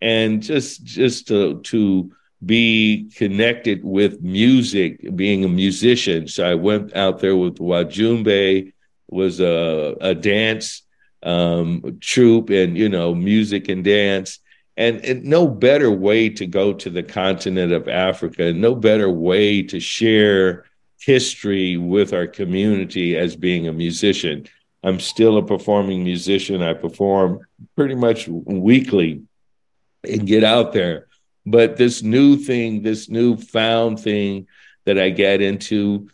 and 0.02 0.42
just 0.42 0.84
just 0.84 1.28
to, 1.28 1.60
to 1.62 2.12
be 2.44 3.10
connected 3.16 3.82
with 3.82 4.20
music, 4.20 5.16
being 5.16 5.44
a 5.44 5.48
musician. 5.48 6.28
So 6.28 6.48
I 6.48 6.54
went 6.54 6.94
out 6.94 7.20
there 7.20 7.36
with 7.36 7.56
Wajumbe, 7.56 8.72
was 9.08 9.40
a, 9.40 9.96
a 10.00 10.14
dance 10.14 10.82
um, 11.26 11.98
troupe 12.00 12.50
and 12.50 12.78
you 12.78 12.88
know 12.88 13.14
music 13.14 13.68
and 13.68 13.84
dance. 13.84 14.38
And, 14.78 15.02
and, 15.06 15.24
no 15.24 15.48
better 15.48 15.90
way 15.90 16.28
to 16.28 16.46
go 16.46 16.74
to 16.74 16.90
the 16.90 17.02
continent 17.02 17.72
of 17.72 17.88
africa 17.88 18.52
no 18.52 18.74
better 18.74 19.08
way 19.08 19.62
to 19.62 19.80
share 19.80 20.66
history 20.98 21.76
with 21.76 22.12
our 22.12 22.26
community 22.26 23.16
as 23.16 23.36
being 23.36 23.68
a 23.68 23.72
musician. 23.72 24.46
I'm 24.82 25.00
still 25.00 25.38
a 25.38 25.46
performing 25.46 26.04
musician. 26.04 26.62
I 26.62 26.74
perform 26.74 27.46
pretty 27.74 27.94
much 27.94 28.28
weekly 28.28 29.22
and 30.04 30.26
get 30.26 30.44
out 30.44 30.72
there. 30.72 31.06
But 31.44 31.76
this 31.76 32.02
new 32.02 32.36
thing 32.36 32.82
this 32.82 33.08
new 33.08 33.36
found 33.36 34.00
thing 34.00 34.48
that 34.84 34.98
i 34.98 35.10
get 35.10 35.40
into 35.40 36.08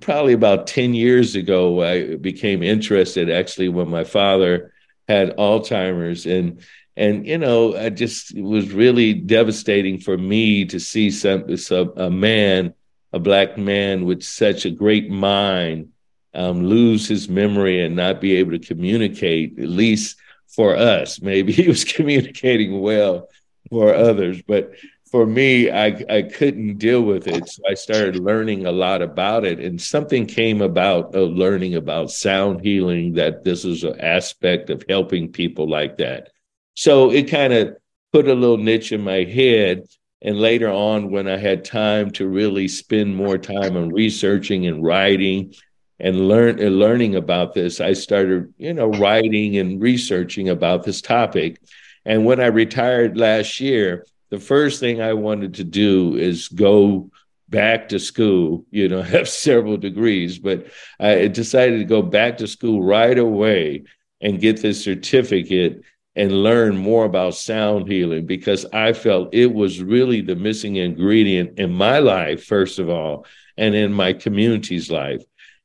probably 0.00 0.32
about 0.32 0.66
10 0.66 0.94
years 0.94 1.34
ago, 1.34 1.82
I 1.82 2.16
became 2.16 2.62
interested 2.62 3.30
actually 3.30 3.68
when 3.68 3.88
my 3.88 4.04
father 4.04 4.72
had 5.06 5.36
Alzheimer's. 5.36 6.26
And, 6.26 6.62
and 6.96 7.26
you 7.26 7.38
know, 7.38 7.76
I 7.76 7.90
just, 7.90 8.34
it 8.34 8.42
was 8.42 8.72
really 8.72 9.12
devastating 9.12 10.00
for 10.00 10.16
me 10.16 10.64
to 10.66 10.80
see 10.80 11.10
some, 11.10 11.56
some 11.56 11.92
a 11.96 12.10
man, 12.10 12.74
a 13.12 13.18
black 13.18 13.58
man 13.58 14.04
with 14.04 14.22
such 14.22 14.64
a 14.64 14.70
great 14.70 15.10
mind 15.10 15.90
um, 16.34 16.64
lose 16.64 17.08
his 17.08 17.28
memory 17.28 17.84
and 17.84 17.96
not 17.96 18.20
be 18.20 18.36
able 18.36 18.52
to 18.52 18.58
communicate, 18.58 19.58
at 19.58 19.68
least 19.68 20.16
for 20.46 20.76
us. 20.76 21.20
Maybe 21.22 21.52
he 21.52 21.68
was 21.68 21.84
communicating 21.84 22.80
well 22.80 23.28
for 23.70 23.94
others, 23.94 24.40
but 24.42 24.72
for 25.10 25.26
me, 25.26 25.70
I, 25.70 25.86
I 26.08 26.22
couldn't 26.22 26.78
deal 26.78 27.02
with 27.02 27.26
it. 27.26 27.48
So 27.48 27.62
I 27.68 27.74
started 27.74 28.16
learning 28.16 28.66
a 28.66 28.72
lot 28.72 29.02
about 29.02 29.44
it. 29.44 29.60
And 29.60 29.80
something 29.80 30.26
came 30.26 30.60
about 30.60 31.14
of 31.14 31.30
learning 31.30 31.74
about 31.74 32.10
sound 32.10 32.60
healing 32.60 33.14
that 33.14 33.44
this 33.44 33.64
is 33.64 33.84
an 33.84 34.00
aspect 34.00 34.70
of 34.70 34.84
helping 34.88 35.32
people 35.32 35.68
like 35.68 35.96
that. 35.98 36.30
So 36.74 37.10
it 37.10 37.30
kind 37.30 37.52
of 37.52 37.76
put 38.12 38.28
a 38.28 38.34
little 38.34 38.58
niche 38.58 38.92
in 38.92 39.02
my 39.02 39.24
head. 39.24 39.84
And 40.20 40.40
later 40.40 40.68
on, 40.68 41.10
when 41.10 41.28
I 41.28 41.36
had 41.36 41.64
time 41.64 42.10
to 42.12 42.28
really 42.28 42.68
spend 42.68 43.14
more 43.14 43.38
time 43.38 43.76
on 43.76 43.90
researching 43.90 44.66
and 44.66 44.82
writing 44.82 45.54
and 46.00 46.28
learn 46.28 46.60
and 46.60 46.78
learning 46.78 47.14
about 47.14 47.54
this, 47.54 47.80
I 47.80 47.92
started, 47.92 48.52
you 48.58 48.74
know, 48.74 48.88
writing 48.88 49.56
and 49.56 49.80
researching 49.80 50.48
about 50.48 50.82
this 50.82 51.00
topic. 51.00 51.60
And 52.04 52.24
when 52.24 52.40
I 52.40 52.46
retired 52.46 53.16
last 53.16 53.60
year, 53.60 54.04
the 54.30 54.38
first 54.38 54.80
thing 54.80 55.00
I 55.00 55.14
wanted 55.14 55.54
to 55.54 55.64
do 55.64 56.16
is 56.16 56.48
go 56.48 57.10
back 57.48 57.88
to 57.88 57.98
school, 57.98 58.64
you 58.70 58.88
know, 58.88 59.02
have 59.16 59.28
several 59.28 59.76
degrees, 59.76 60.38
but 60.38 60.66
I 61.00 61.28
decided 61.28 61.78
to 61.78 61.84
go 61.84 62.02
back 62.02 62.38
to 62.38 62.46
school 62.46 62.82
right 62.82 63.18
away 63.18 63.84
and 64.20 64.40
get 64.40 64.60
this 64.60 64.82
certificate 64.82 65.82
and 66.16 66.42
learn 66.42 66.76
more 66.76 67.04
about 67.04 67.36
sound 67.36 67.86
healing 67.86 68.26
because 68.26 68.66
I 68.72 68.92
felt 68.92 69.32
it 69.32 69.54
was 69.54 69.80
really 69.80 70.20
the 70.20 70.34
missing 70.34 70.76
ingredient 70.76 71.58
in 71.60 71.72
my 71.72 72.00
life, 72.00 72.44
first 72.44 72.80
of 72.80 72.90
all, 72.90 73.24
and 73.56 73.74
in 73.74 73.92
my 73.92 74.12
community's 74.14 74.90
life. 74.90 75.22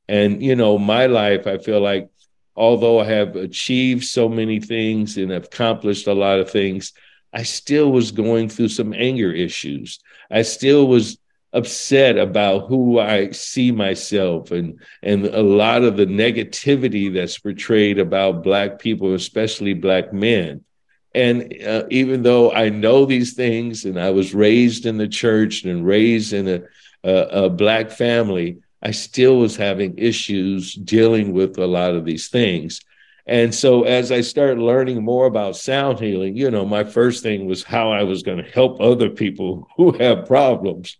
And, 0.08 0.40
you 0.40 0.54
know, 0.54 0.78
my 0.78 1.06
life, 1.06 1.48
I 1.48 1.58
feel 1.58 1.80
like 1.80 2.08
although 2.54 3.00
I 3.00 3.06
have 3.06 3.34
achieved 3.34 4.04
so 4.04 4.28
many 4.28 4.60
things 4.60 5.16
and 5.16 5.32
accomplished 5.32 6.06
a 6.06 6.14
lot 6.14 6.38
of 6.38 6.50
things, 6.50 6.92
I 7.34 7.42
still 7.42 7.90
was 7.90 8.12
going 8.12 8.48
through 8.48 8.68
some 8.68 8.94
anger 8.94 9.32
issues. 9.32 9.98
I 10.30 10.42
still 10.42 10.86
was 10.86 11.18
upset 11.52 12.16
about 12.16 12.68
who 12.68 12.98
I 12.98 13.30
see 13.30 13.70
myself 13.70 14.50
and 14.50 14.80
and 15.02 15.26
a 15.26 15.42
lot 15.42 15.82
of 15.82 15.96
the 15.96 16.06
negativity 16.06 17.12
that's 17.12 17.38
portrayed 17.38 17.98
about 17.98 18.42
black 18.42 18.78
people, 18.78 19.14
especially 19.14 19.74
black 19.74 20.12
men. 20.12 20.64
And 21.14 21.54
uh, 21.64 21.84
even 21.90 22.22
though 22.22 22.52
I 22.52 22.70
know 22.70 23.04
these 23.04 23.34
things 23.34 23.84
and 23.84 24.00
I 24.00 24.10
was 24.10 24.34
raised 24.34 24.86
in 24.86 24.96
the 24.96 25.06
church 25.06 25.64
and 25.64 25.86
raised 25.86 26.32
in 26.32 26.48
a, 26.48 26.62
a, 27.08 27.44
a 27.44 27.50
black 27.50 27.90
family, 27.90 28.58
I 28.82 28.90
still 28.90 29.38
was 29.38 29.56
having 29.56 29.96
issues 29.96 30.74
dealing 30.74 31.32
with 31.32 31.56
a 31.58 31.66
lot 31.66 31.94
of 31.94 32.04
these 32.04 32.28
things. 32.28 32.80
And 33.26 33.54
so 33.54 33.84
as 33.84 34.12
I 34.12 34.20
started 34.20 34.58
learning 34.58 35.02
more 35.02 35.26
about 35.26 35.56
sound 35.56 35.98
healing, 35.98 36.36
you 36.36 36.50
know, 36.50 36.66
my 36.66 36.84
first 36.84 37.22
thing 37.22 37.46
was 37.46 37.62
how 37.62 37.90
I 37.90 38.02
was 38.02 38.22
going 38.22 38.38
to 38.38 38.50
help 38.50 38.80
other 38.80 39.08
people 39.08 39.68
who 39.76 39.92
have 39.92 40.26
problems. 40.26 40.96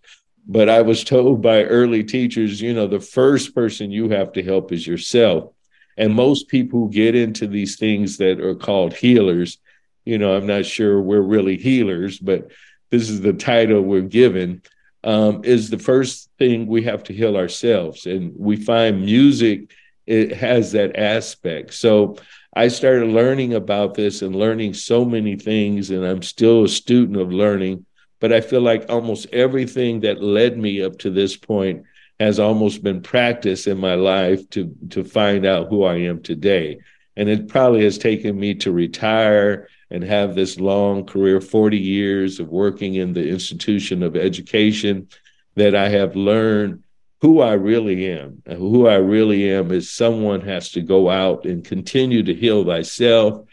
But 0.46 0.68
I 0.68 0.82
was 0.82 1.04
told 1.04 1.42
by 1.42 1.64
early 1.64 2.04
teachers, 2.04 2.60
you 2.60 2.74
know, 2.74 2.86
the 2.86 3.00
first 3.00 3.54
person 3.54 3.90
you 3.90 4.10
have 4.10 4.32
to 4.32 4.42
help 4.42 4.72
is 4.72 4.86
yourself. 4.86 5.52
And 5.96 6.14
most 6.14 6.48
people 6.48 6.80
who 6.80 6.90
get 6.90 7.14
into 7.14 7.46
these 7.46 7.76
things 7.76 8.18
that 8.18 8.40
are 8.40 8.54
called 8.54 8.94
healers, 8.94 9.58
you 10.04 10.18
know, 10.18 10.36
I'm 10.36 10.46
not 10.46 10.66
sure 10.66 11.00
we're 11.00 11.20
really 11.20 11.56
healers, 11.56 12.18
but 12.18 12.50
this 12.90 13.08
is 13.08 13.20
the 13.20 13.32
title 13.32 13.80
we're 13.80 14.02
given, 14.02 14.62
um, 15.02 15.44
is 15.44 15.70
the 15.70 15.78
first 15.78 16.28
thing 16.38 16.66
we 16.66 16.82
have 16.82 17.04
to 17.04 17.14
heal 17.14 17.36
ourselves. 17.36 18.06
And 18.06 18.32
we 18.36 18.56
find 18.56 19.04
music 19.04 19.70
it 20.06 20.32
has 20.32 20.72
that 20.72 20.96
aspect. 20.96 21.74
So 21.74 22.16
I 22.54 22.68
started 22.68 23.08
learning 23.08 23.54
about 23.54 23.94
this 23.94 24.22
and 24.22 24.36
learning 24.36 24.74
so 24.74 25.04
many 25.04 25.36
things, 25.36 25.90
and 25.90 26.04
I'm 26.04 26.22
still 26.22 26.64
a 26.64 26.68
student 26.68 27.18
of 27.18 27.32
learning. 27.32 27.86
But 28.20 28.32
I 28.32 28.40
feel 28.40 28.60
like 28.60 28.86
almost 28.88 29.26
everything 29.32 30.00
that 30.00 30.22
led 30.22 30.56
me 30.56 30.82
up 30.82 30.98
to 31.00 31.10
this 31.10 31.36
point 31.36 31.84
has 32.20 32.38
almost 32.38 32.82
been 32.82 33.02
practice 33.02 33.66
in 33.66 33.78
my 33.78 33.96
life 33.96 34.48
to 34.50 34.74
to 34.90 35.02
find 35.02 35.44
out 35.44 35.68
who 35.68 35.84
I 35.84 35.96
am 35.96 36.22
today. 36.22 36.78
And 37.16 37.28
it 37.28 37.48
probably 37.48 37.84
has 37.84 37.98
taken 37.98 38.38
me 38.38 38.54
to 38.56 38.72
retire 38.72 39.68
and 39.90 40.02
have 40.04 40.34
this 40.34 40.58
long 40.58 41.04
career, 41.06 41.40
40 41.40 41.76
years 41.76 42.40
of 42.40 42.48
working 42.48 42.94
in 42.94 43.12
the 43.12 43.28
institution 43.28 44.02
of 44.02 44.16
education, 44.16 45.08
that 45.56 45.74
I 45.74 45.88
have 45.88 46.16
learned 46.16 46.83
who 47.24 47.40
I 47.40 47.54
really 47.54 48.10
am. 48.10 48.42
Who 48.46 48.86
I 48.86 48.96
really 48.96 49.50
am 49.50 49.72
is 49.72 49.90
someone 49.90 50.42
has 50.42 50.72
to 50.72 50.82
go 50.82 51.08
out 51.08 51.46
and 51.46 51.64
continue 51.64 52.22
to 52.22 52.34
heal 52.34 52.66
thyself. 52.66 53.46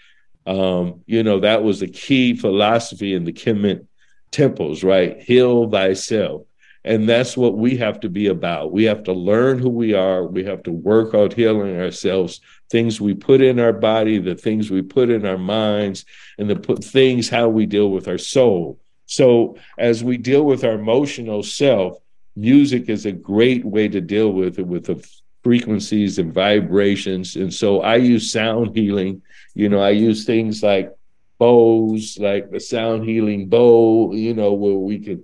Um, 0.46 1.04
you 1.06 1.24
know, 1.24 1.40
that 1.40 1.64
was 1.64 1.82
a 1.82 1.88
key 1.88 2.36
philosophy 2.36 3.14
in 3.14 3.24
the 3.24 3.32
Kemet 3.32 3.88
temples, 4.30 4.84
right? 4.84 5.22
Heal 5.22 5.70
thyself. 5.70 6.42
And 6.84 7.08
that's 7.08 7.38
what 7.38 7.58
we 7.58 7.78
have 7.78 8.02
to 8.02 8.10
be 8.10 8.28
about. 8.28 8.74
We 8.74 8.84
have 8.84 9.04
to 9.04 9.14
learn 9.14 9.58
who 9.58 9.70
we 9.70 9.94
are. 9.94 10.26
We 10.26 10.44
have 10.44 10.64
to 10.64 10.72
work 10.74 11.14
on 11.14 11.32
healing 11.32 11.80
ourselves, 11.80 12.42
things 12.70 13.00
we 13.00 13.14
put 13.14 13.40
in 13.40 13.58
our 13.58 13.72
body, 13.72 14.18
the 14.18 14.36
things 14.36 14.70
we 14.70 14.82
put 14.82 15.10
in 15.10 15.26
our 15.26 15.38
minds, 15.38 16.04
and 16.38 16.50
the 16.50 16.76
things 16.76 17.30
how 17.30 17.48
we 17.48 17.68
deal 17.68 17.90
with 17.90 18.10
our 18.10 18.18
soul. 18.18 18.82
So, 19.06 19.56
as 19.78 20.04
we 20.04 20.18
deal 20.18 20.44
with 20.44 20.66
our 20.66 20.74
emotional 20.74 21.42
self, 21.42 22.01
music 22.36 22.90
is 22.90 23.06
a 23.06 23.12
great 23.12 23.66
way 23.66 23.88
to 23.88 24.02
deal 24.02 24.32
with 24.32 24.60
it 24.60 24.68
with 24.68 24.86
the 24.86 25.06
frequencies 25.44 26.20
and 26.20 26.34
vibrations. 26.34 27.36
And 27.36 27.54
so, 27.54 27.82
I 27.82 27.96
use 27.96 28.32
sound 28.32 28.76
healing. 28.76 29.22
You 29.54 29.70
know, 29.70 29.82
I 29.82 29.90
use 29.90 30.26
things 30.26 30.64
like 30.64 30.94
bows, 31.40 32.18
like 32.20 32.52
the 32.52 32.60
sound 32.60 33.04
healing 33.04 33.48
bow, 33.50 34.14
you 34.14 34.34
know, 34.34 34.54
where 34.54 34.76
we 34.76 35.00
could 35.00 35.24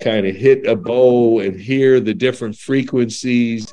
kind 0.00 0.26
of 0.26 0.34
hit 0.34 0.66
a 0.66 0.76
bow 0.76 1.40
and 1.40 1.60
hear 1.60 2.00
the 2.00 2.14
different 2.14 2.56
frequencies 2.56 3.72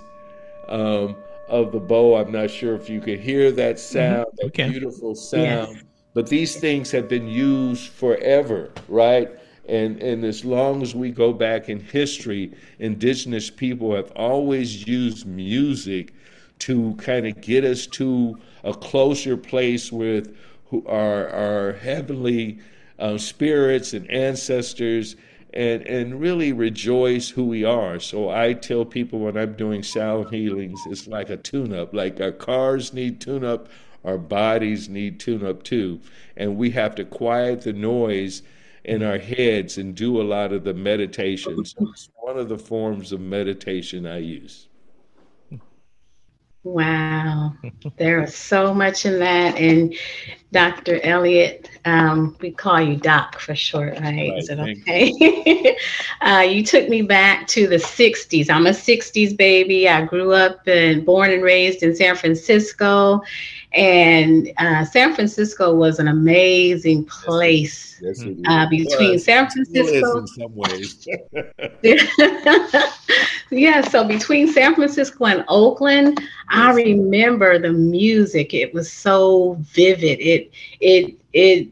um, 0.68 1.16
of 1.48 1.72
the 1.72 1.80
bow. 1.80 2.18
I'm 2.18 2.32
not 2.32 2.50
sure 2.50 2.76
if 2.76 2.90
you 2.90 3.00
can 3.02 3.20
hear 3.20 3.52
that 3.52 3.76
mm-hmm. 3.76 3.98
sound, 3.98 4.26
mm-hmm. 4.28 4.36
that 4.38 4.46
okay. 4.48 4.70
beautiful 4.70 5.16
sound. 5.16 5.74
Yes. 5.74 5.84
But 6.14 6.28
these 6.28 6.56
things 6.56 6.92
have 6.92 7.10
been 7.10 7.28
used 7.28 7.90
forever, 7.90 8.72
right? 8.88 9.32
And 9.68 10.02
and 10.02 10.24
as 10.24 10.46
long 10.46 10.82
as 10.82 10.94
we 10.94 11.12
go 11.12 11.34
back 11.34 11.70
in 11.70 11.80
history, 11.80 12.52
indigenous 12.80 13.50
people 13.50 13.96
have 13.96 14.12
always 14.12 14.88
used 14.88 15.26
music 15.26 16.14
to 16.60 16.96
kind 16.96 17.28
of 17.28 17.42
get 17.42 17.66
us 17.66 17.88
to 17.88 18.38
a 18.64 18.74
closer 18.74 19.36
place 19.38 19.92
with 19.92 20.36
our 20.88 21.30
our 21.30 21.74
heavenly 21.74 22.60
uh, 23.00 23.18
spirits 23.18 23.94
and 23.94 24.10
ancestors 24.10 25.16
and 25.54 25.82
and 25.84 26.20
really 26.20 26.54
rejoice 26.54 27.30
who 27.30 27.46
we 27.46 27.64
are. 27.64 28.00
So 28.00 28.30
I 28.30 28.54
tell 28.54 28.86
people 28.86 29.20
when 29.20 29.38
I'm 29.38 29.54
doing 29.54 29.84
sound 29.84 30.30
healings, 30.30 30.80
it's 30.88 31.08
like 31.08 31.30
a 31.30 31.38
tune-up. 31.38 31.94
Like 31.94 32.20
our 32.22 32.32
cars 32.32 32.94
need 32.94 33.20
tune-up, 33.22 33.68
our 34.04 34.18
bodies 34.18 34.90
need 34.90 35.20
tune-up 35.20 35.64
too, 35.64 36.02
and 36.38 36.58
we 36.58 36.72
have 36.72 36.96
to 36.96 37.06
quiet 37.06 37.62
the 37.62 37.74
noise 37.74 38.44
in 38.86 39.04
our 39.04 39.18
heads 39.18 39.78
and 39.78 39.96
do 39.96 40.22
a 40.22 40.24
lot 40.24 40.54
of 40.54 40.64
the 40.64 40.74
meditation. 40.74 41.66
So 41.66 41.78
it's 41.90 42.10
one 42.16 42.38
of 42.38 42.50
the 42.50 42.58
forms 42.58 43.12
of 43.12 43.20
meditation 43.20 44.06
I 44.06 44.20
use. 44.20 44.68
Wow, 46.64 47.54
there 47.98 48.24
is 48.24 48.36
so 48.36 48.74
much 48.74 49.06
in 49.06 49.20
that. 49.20 49.56
And 49.56 49.96
Dr. 50.52 51.02
Elliott, 51.04 51.70
um, 51.86 52.36
we 52.40 52.52
call 52.52 52.80
you 52.80 52.96
Doc 52.96 53.40
for 53.40 53.56
short, 53.56 54.00
right? 54.00 54.30
right 54.30 54.38
is 54.38 54.50
it 54.50 54.60
okay? 54.60 55.76
uh, 56.22 56.42
you 56.42 56.64
took 56.64 56.88
me 56.88 57.02
back 57.02 57.48
to 57.48 57.68
the 57.68 57.76
60s. 57.76 58.50
I'm 58.50 58.68
a 58.68 58.72
60s 58.72 59.36
baby. 59.36 59.90
I 59.90 60.06
grew 60.06 60.34
up 60.34 60.66
and 60.68 61.06
born 61.06 61.32
and 61.32 61.44
raised 61.44 61.84
in 61.84 61.96
San 61.96 62.16
Francisco. 62.16 63.22
And 63.74 64.52
uh, 64.58 64.86
San 64.86 65.14
Francisco 65.14 65.76
was 65.76 66.00
an 66.00 66.08
amazing 66.08 67.06
place 67.06 68.00
yes, 68.02 68.24
yes, 68.24 68.38
uh, 68.48 68.70
between 68.70 69.20
San 69.20 69.50
Francisco. 69.50 70.20
in 70.20 70.28
some 70.28 70.56
ways. 70.56 71.08
yeah, 73.52 73.82
so 73.82 74.04
between 74.04 74.48
San 74.48 74.76
Francisco 74.76 75.26
and 75.26 75.44
Oakland, 75.48 76.20
yes. 76.20 76.30
I 76.50 76.74
remember 76.74 77.60
the 77.60 77.74
music. 77.74 78.54
It 78.54 78.74
was 78.74 78.92
so 78.92 79.58
vivid. 79.60 80.20
It 80.20 80.35
it 80.80 81.18
it 81.34 81.68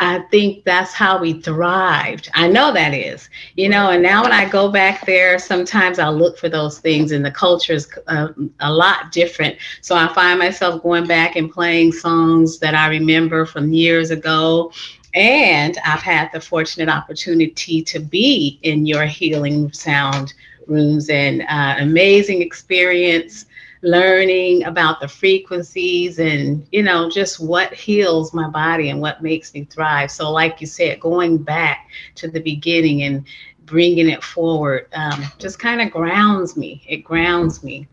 I 0.00 0.20
think 0.30 0.64
that's 0.64 0.94
how 0.94 1.18
we 1.18 1.42
thrived. 1.42 2.30
I 2.32 2.48
know 2.48 2.72
that 2.72 2.94
is, 2.94 3.28
you 3.54 3.68
know, 3.68 3.90
and 3.90 4.02
now 4.02 4.22
when 4.22 4.32
I 4.32 4.48
go 4.48 4.70
back 4.70 5.04
there, 5.04 5.38
sometimes 5.38 5.98
I 5.98 6.08
look 6.08 6.38
for 6.38 6.48
those 6.48 6.78
things 6.78 7.12
and 7.12 7.22
the 7.22 7.30
culture 7.30 7.74
is 7.74 7.86
uh, 8.06 8.28
a 8.60 8.72
lot 8.72 9.12
different. 9.12 9.58
So 9.82 9.94
I 9.94 10.10
find 10.14 10.38
myself 10.38 10.82
going 10.82 11.06
back 11.06 11.36
and 11.36 11.52
playing 11.52 11.92
songs 11.92 12.58
that 12.60 12.74
I 12.74 12.88
remember 12.88 13.44
from 13.44 13.74
years 13.74 14.10
ago. 14.10 14.72
And 15.12 15.76
I've 15.84 16.00
had 16.00 16.30
the 16.32 16.40
fortunate 16.40 16.88
opportunity 16.88 17.82
to 17.82 18.00
be 18.00 18.58
in 18.62 18.86
your 18.86 19.04
healing 19.04 19.70
sound 19.72 20.32
rooms 20.66 21.10
and 21.10 21.42
uh, 21.42 21.74
amazing 21.78 22.40
experience 22.40 23.44
learning 23.82 24.64
about 24.64 25.00
the 25.00 25.08
frequencies 25.08 26.18
and 26.18 26.66
you 26.70 26.82
know 26.82 27.08
just 27.08 27.40
what 27.40 27.72
heals 27.72 28.34
my 28.34 28.48
body 28.48 28.90
and 28.90 29.00
what 29.00 29.22
makes 29.22 29.54
me 29.54 29.64
thrive. 29.64 30.10
So 30.10 30.30
like 30.30 30.60
you 30.60 30.66
said 30.66 31.00
going 31.00 31.38
back 31.38 31.88
to 32.16 32.28
the 32.28 32.40
beginning 32.40 33.02
and 33.02 33.24
bringing 33.64 34.08
it 34.08 34.22
forward 34.22 34.88
um, 34.94 35.24
just 35.38 35.58
kind 35.58 35.80
of 35.80 35.90
grounds 35.90 36.56
me. 36.56 36.82
It 36.88 36.98
grounds 36.98 37.62
me. 37.62 37.88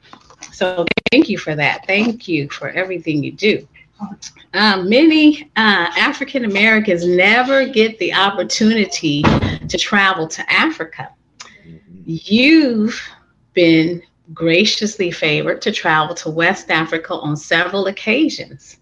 So 0.52 0.86
thank 1.12 1.30
you 1.30 1.38
for 1.38 1.56
that. 1.56 1.86
Thank 1.88 2.28
you 2.28 2.50
for 2.50 2.70
everything 2.70 3.24
you 3.24 3.32
do. 3.32 3.68
Um, 4.54 4.90
many 4.90 5.44
uh, 5.56 5.92
African 5.98 6.46
Americans 6.46 7.06
never 7.06 7.68
get 7.68 7.98
the 8.00 8.14
opportunity 8.14 9.24
to 9.24 9.78
travel 9.78 10.28
to 10.28 10.52
Africa. 10.52 11.10
Mm-hmm. 11.40 12.02
You've 12.06 13.02
been 13.54 14.02
graciously 14.34 15.12
favored 15.12 15.62
to 15.62 15.72
travel 15.72 16.16
to 16.16 16.30
West 16.30 16.70
Africa 16.70 17.14
on 17.14 17.36
several 17.38 17.88
occasions. 17.88 18.78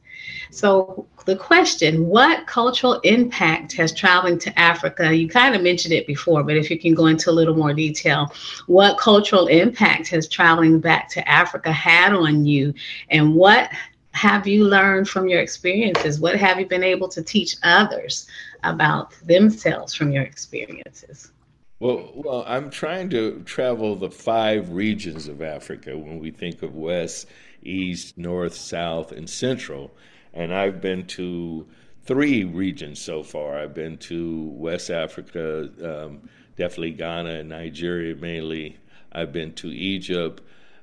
So, 0.52 1.08
the 1.26 1.36
question 1.36 2.08
what 2.08 2.46
cultural 2.46 3.00
impact 3.02 3.74
has 3.74 3.92
traveling 3.92 4.38
to 4.40 4.60
Africa? 4.60 5.14
You 5.14 5.28
kind 5.28 5.56
of 5.56 5.62
mentioned 5.62 5.94
it 5.94 6.08
before, 6.08 6.44
but 6.44 6.56
if 6.56 6.70
you 6.70 6.80
can 6.80 6.94
go 6.94 7.08
into 7.08 7.30
a 7.30 7.34
little 7.34 7.56
more 7.56 7.74
detail, 7.74 8.32
what 8.68 8.98
cultural 8.98 9.48
impact 9.48 10.08
has 10.10 10.28
traveling 10.28 10.80
back 10.80 11.10
to 11.10 11.28
Africa 11.28 11.72
had 11.72 12.14
on 12.14 12.46
you? 12.46 12.74
And 13.10 13.34
what 13.34 13.72
have 14.12 14.48
you 14.48 14.66
learned 14.66 15.10
from 15.10 15.28
your 15.28 15.42
experiences? 15.42 16.20
What 16.20 16.38
have 16.38 16.60
you 16.60 16.68
been 16.68 16.84
able 16.84 17.10
to 17.10 17.22
teach 17.22 17.58
others 17.64 18.28
about 18.64 19.14
themselves 19.26 19.94
from 19.94 20.12
your 20.12 20.24
experiences? 20.24 21.32
Well, 21.80 22.12
well, 22.16 22.44
I'm 22.48 22.70
trying 22.70 23.10
to 23.10 23.42
travel 23.44 23.96
the 23.98 24.10
five 24.10 24.72
regions 24.72 25.28
of 25.28 25.42
Africa 25.42 25.98
when 25.98 26.20
we 26.20 26.32
think 26.32 26.64
of 26.64 26.74
West, 26.74 27.28
East, 27.64 28.18
North, 28.18 28.56
South, 28.56 29.12
and 29.12 29.30
Central. 29.30 29.92
And 30.34 30.54
I've 30.54 30.80
been 30.80 31.06
to 31.08 31.68
three 32.04 32.46
regions 32.46 33.02
so 33.02 33.24
far. 33.24 33.58
I've 33.60 33.74
been 33.74 33.98
to 33.98 34.44
West 34.54 34.90
Africa, 34.90 35.70
um, 35.84 36.30
definitely 36.56 36.92
Ghana 36.92 37.32
and 37.32 37.50
Nigeria 37.50 38.16
mainly. 38.16 38.78
I've 39.12 39.34
been 39.34 39.54
to 39.56 39.68
Egypt, 39.68 40.42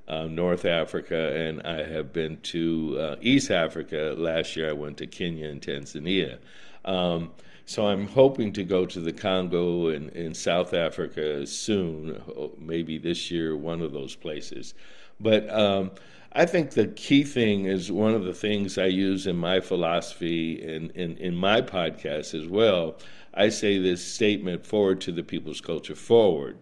uh, 0.08 0.26
North 0.26 0.66
Africa, 0.66 1.34
and 1.34 1.62
I 1.62 1.84
have 1.84 2.12
been 2.12 2.38
to 2.42 2.98
uh, 2.98 3.16
East 3.22 3.50
Africa. 3.50 4.14
Last 4.16 4.56
year 4.56 4.68
I 4.68 4.72
went 4.74 4.98
to 4.98 5.06
Kenya 5.06 5.48
and 5.48 5.60
Tanzania. 5.62 6.38
Um, 6.84 7.30
so 7.64 7.86
I'm 7.86 8.06
hoping 8.06 8.52
to 8.54 8.64
go 8.64 8.86
to 8.86 9.00
the 9.00 9.12
Congo 9.12 9.88
and 9.88 10.10
in 10.10 10.34
South 10.34 10.74
Africa 10.74 11.46
soon, 11.46 12.20
maybe 12.58 12.98
this 12.98 13.30
year, 13.30 13.56
one 13.56 13.80
of 13.80 13.92
those 13.92 14.14
places. 14.14 14.74
But 15.20 15.48
um, 15.50 15.92
I 16.32 16.46
think 16.46 16.70
the 16.70 16.88
key 16.88 17.24
thing 17.24 17.66
is 17.66 17.92
one 17.92 18.14
of 18.14 18.24
the 18.24 18.34
things 18.34 18.78
I 18.78 18.86
use 18.86 19.26
in 19.26 19.36
my 19.36 19.60
philosophy 19.60 20.62
and 20.62 20.90
in, 20.92 21.16
in 21.18 21.36
my 21.36 21.60
podcast 21.60 22.34
as 22.34 22.48
well. 22.48 22.96
I 23.34 23.48
say 23.48 23.78
this 23.78 24.04
statement 24.04 24.66
forward 24.66 25.00
to 25.02 25.12
the 25.12 25.22
people's 25.22 25.60
culture 25.60 25.94
forward. 25.94 26.58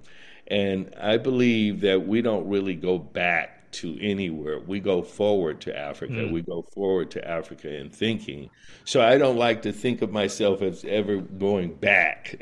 And 0.46 0.92
I 1.00 1.16
believe 1.16 1.80
that 1.82 2.06
we 2.06 2.22
don't 2.22 2.48
really 2.48 2.74
go 2.74 2.98
back 2.98 3.60
to 3.72 3.98
anywhere. 4.00 4.59
We 4.59 4.80
go 4.80 5.02
forward 5.02 5.61
to 5.62 5.76
Africa. 5.76 6.14
Mm. 6.14 6.33
We 6.33 6.42
go 6.42 6.62
forward 6.62 7.11
to 7.12 7.28
Africa 7.28 7.72
in 7.74 7.90
thinking. 7.90 8.50
So 8.85 9.00
I 9.00 9.18
don't 9.18 9.37
like 9.37 9.62
to 9.62 9.72
think 9.72 10.02
of 10.02 10.11
myself 10.11 10.62
as 10.62 10.85
ever 10.85 11.18
going 11.18 11.74
back. 11.74 12.40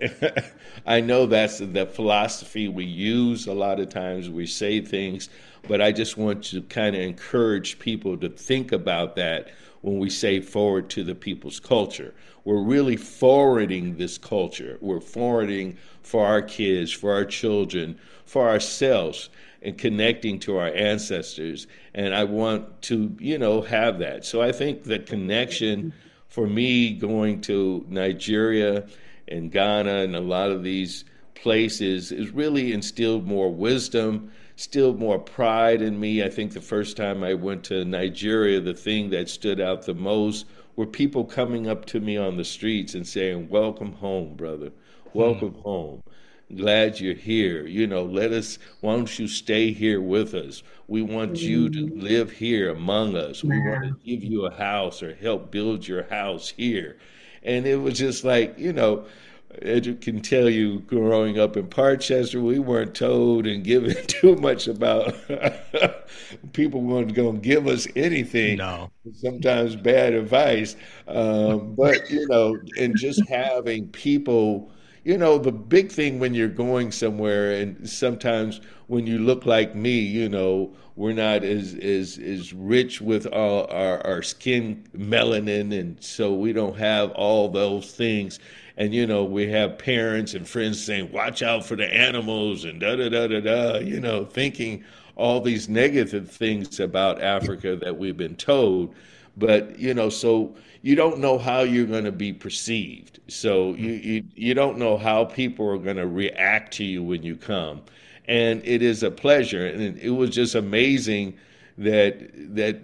I 0.87 1.01
know 1.01 1.27
that's 1.27 1.59
the 1.59 1.87
philosophy 1.87 2.69
we 2.69 2.85
use 2.85 3.47
a 3.47 3.55
lot 3.55 3.81
of 3.81 3.89
times. 3.89 4.31
We 4.31 4.47
say 4.47 4.81
things, 4.81 5.29
but 5.69 5.81
I 5.81 5.93
just 5.93 6.17
want 6.17 6.45
to 6.45 6.63
kind 6.63 6.97
of 6.97 7.03
encourage 7.03 7.79
people 7.79 8.17
to 8.19 8.29
think 8.29 8.73
about 8.73 9.17
that 9.17 9.51
when 9.83 9.99
we 9.99 10.11
say 10.11 10.41
forward 10.41 10.91
to 10.91 11.05
the 11.05 11.15
people's 11.15 11.61
culture. 11.61 12.15
We're 12.45 12.63
really 12.63 12.97
forwarding 12.97 13.97
this 13.97 14.17
culture. 14.17 14.79
We're 14.81 15.01
forwarding 15.01 15.77
for 16.03 16.27
our 16.27 16.43
kids, 16.43 16.91
for 16.91 17.13
our 17.13 17.25
children, 17.25 17.99
for 18.25 18.49
ourselves 18.49 19.29
and 19.63 19.77
connecting 19.77 20.39
to 20.41 20.57
our 20.57 20.69
ancestors. 20.69 21.67
And 21.95 22.15
I 22.15 22.25
want 22.25 22.83
to, 22.83 23.17
you 23.19 23.39
know, 23.39 23.61
have 23.63 23.99
that. 23.99 24.25
So 24.25 24.41
I 24.41 24.53
think 24.53 24.85
the 24.85 24.99
connection 24.99 25.93
for 26.29 26.47
me 26.47 26.93
going 26.93 27.41
to 27.43 27.85
Nigeria 27.89 28.87
and 29.27 29.51
Ghana 29.51 29.95
and 29.99 30.17
a 30.17 30.21
lot 30.21 30.51
of 30.51 30.63
these 30.63 31.05
places 31.35 32.13
is 32.13 32.31
really 32.31 32.73
instilled 32.73 33.27
more 33.27 33.53
wisdom 33.53 34.31
still 34.59 34.93
more 34.93 35.21
pride 35.21 35.81
in 35.81 36.01
me. 36.01 36.25
I 36.25 36.29
think 36.29 36.53
the 36.53 36.61
first 36.61 36.97
time 36.97 37.23
I 37.23 37.35
went 37.35 37.63
to 37.65 37.85
Nigeria, 37.85 38.61
the 38.61 38.75
thing 38.75 39.11
that 39.11 39.29
stood 39.29 39.61
out 39.61 39.87
the 39.87 39.95
most 39.95 40.47
were 40.75 40.87
people 40.87 41.25
coming 41.25 41.69
up 41.69 41.87
to 41.87 42.01
me 42.01 42.17
on 42.17 42.37
the 42.37 42.45
streets 42.45 42.95
and 42.95 43.07
saying, 43.07 43.49
Welcome 43.49 43.93
home, 43.93 44.35
brother. 44.35 44.73
Welcome 45.15 45.53
hmm. 45.53 45.61
home. 45.61 46.03
Glad 46.57 46.99
you're 46.99 47.15
here. 47.15 47.67
You 47.67 47.87
know, 47.87 48.05
let 48.05 48.33
us, 48.33 48.59
why 48.81 48.97
don't 48.97 49.19
you 49.19 49.29
stay 49.29 49.73
here 49.73 50.01
with 50.01 50.35
us? 50.35 50.63
We 50.87 51.03
want 51.03 51.35
mm-hmm. 51.35 51.47
you 51.47 51.69
to 51.71 51.79
mm-hmm. 51.79 52.01
live 52.01 52.31
here 52.31 52.71
among 52.71 53.17
us. 53.17 53.45
Wow. 53.45 53.51
We 53.51 53.61
want 53.61 53.85
to 53.85 53.97
give 54.05 54.25
you 54.25 54.47
a 54.47 54.55
house 54.55 55.03
or 55.03 55.15
help 55.15 55.51
build 55.51 55.87
your 55.87 56.05
house 56.05 56.49
here. 56.49 56.97
And 57.43 57.67
it 57.67 57.77
was 57.77 57.99
just 57.99 58.25
like, 58.25 58.59
you 58.59 58.73
know, 58.73 59.05
I 59.63 59.81
can 60.01 60.21
tell 60.21 60.49
you 60.49 60.81
growing 60.81 61.39
up 61.39 61.57
in 61.57 61.67
Parchester, 61.69 62.43
we 62.43 62.59
weren't 62.59 62.95
told 62.95 63.47
and 63.47 63.65
given 63.65 63.97
too 64.07 64.37
much 64.37 64.69
about 64.69 65.15
people 66.53 66.83
weren't 66.83 67.15
going 67.15 67.37
to 67.37 67.41
give 67.41 67.67
us 67.67 67.87
anything. 67.97 68.59
No. 68.59 68.91
Sometimes 69.15 69.77
bad 69.77 70.13
advice. 70.15 70.77
Um, 71.07 71.75
but, 71.75 72.11
you 72.11 72.27
know, 72.29 72.59
and 72.79 72.97
just 72.97 73.27
having 73.29 73.89
people, 73.89 74.71
you 75.09 75.17
know, 75.17 75.39
the 75.39 75.51
big 75.51 75.91
thing 75.91 76.19
when 76.19 76.35
you're 76.35 76.49
going 76.49 76.93
somewhere, 76.93 77.53
and 77.53 77.89
sometimes 77.89 78.61
when 78.89 79.07
you 79.07 79.19
look 79.19 79.47
like 79.47 79.75
me, 79.75 79.99
you 80.01 80.29
know, 80.29 80.71
we're 80.97 81.15
not 81.15 81.45
as 81.45 81.75
as 81.77 82.19
as 82.19 82.53
rich 82.53 83.01
with 83.01 83.25
all 83.29 83.67
our, 83.71 84.07
our 84.07 84.21
skin 84.21 84.85
melanin, 84.95 85.73
and 85.73 85.97
so 86.05 86.35
we 86.35 86.53
don't 86.53 86.77
have 86.77 87.11
all 87.13 87.49
those 87.49 87.91
things. 87.91 88.39
And 88.77 88.93
you 88.93 89.07
know 89.07 89.25
we 89.25 89.51
have 89.51 89.79
parents 89.79 90.35
and 90.35 90.47
friends 90.47 90.85
saying 90.85 91.11
watch 91.11 91.43
out 91.43 91.65
for 91.65 91.75
the 91.75 91.87
animals 91.87 92.67
and 92.67 92.79
da 92.79 92.95
da 92.95 93.09
da 93.09 93.29
da 93.29 93.41
da 93.41 93.79
you 93.79 94.01
know 94.01 94.27
thinking 94.27 94.85
all 95.17 95.41
these 95.41 95.69
negative 95.69 96.31
things 96.31 96.79
about 96.79 97.21
africa 97.21 97.75
that 97.75 97.99
we've 97.99 98.17
been 98.17 98.37
told 98.37 98.95
but 99.39 99.79
you 99.79 99.95
know 99.95 100.09
so 100.09 100.55
you 100.83 100.95
don't 100.95 101.19
know 101.19 101.39
how 101.39 101.61
you're 101.61 101.87
going 101.87 102.05
to 102.05 102.13
be 102.13 102.33
perceived 102.33 103.21
so 103.29 103.75
you, 103.75 103.93
you 103.93 104.25
you 104.35 104.55
don't 104.55 104.79
know 104.79 104.97
how 104.97 105.25
people 105.25 105.69
are 105.69 105.79
going 105.79 105.97
to 105.97 106.07
react 106.07 106.73
to 106.75 106.85
you 106.85 107.03
when 107.03 107.23
you 107.23 107.37
come 107.37 107.81
and 108.27 108.63
it 108.65 108.83
is 108.83 109.03
a 109.03 109.11
pleasure 109.11 109.67
and 109.67 109.99
it 109.99 110.11
was 110.11 110.31
just 110.31 110.55
amazing 110.55 111.37
that 111.77 112.31
that 112.55 112.81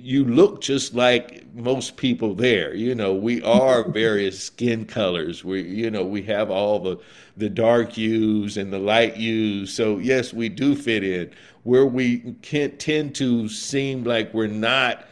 you 0.00 0.24
look 0.24 0.60
just 0.60 0.94
like 0.94 1.44
most 1.54 1.96
people 1.96 2.34
there. 2.34 2.74
You 2.74 2.94
know, 2.94 3.14
we 3.14 3.42
are 3.42 3.88
various 3.90 4.42
skin 4.42 4.86
colors. 4.86 5.44
We, 5.44 5.62
you 5.62 5.90
know, 5.90 6.04
we 6.04 6.22
have 6.22 6.50
all 6.50 6.78
the 6.78 6.98
the 7.36 7.48
dark 7.48 7.92
hues 7.92 8.56
and 8.56 8.72
the 8.72 8.78
light 8.78 9.16
hues. 9.16 9.72
So 9.72 9.98
yes, 9.98 10.32
we 10.32 10.48
do 10.48 10.74
fit 10.74 11.04
in. 11.04 11.30
Where 11.64 11.86
we 11.86 12.34
can't 12.42 12.78
tend 12.78 13.14
to 13.16 13.48
seem 13.48 14.04
like 14.04 14.32
we're 14.32 14.46
not 14.46 15.04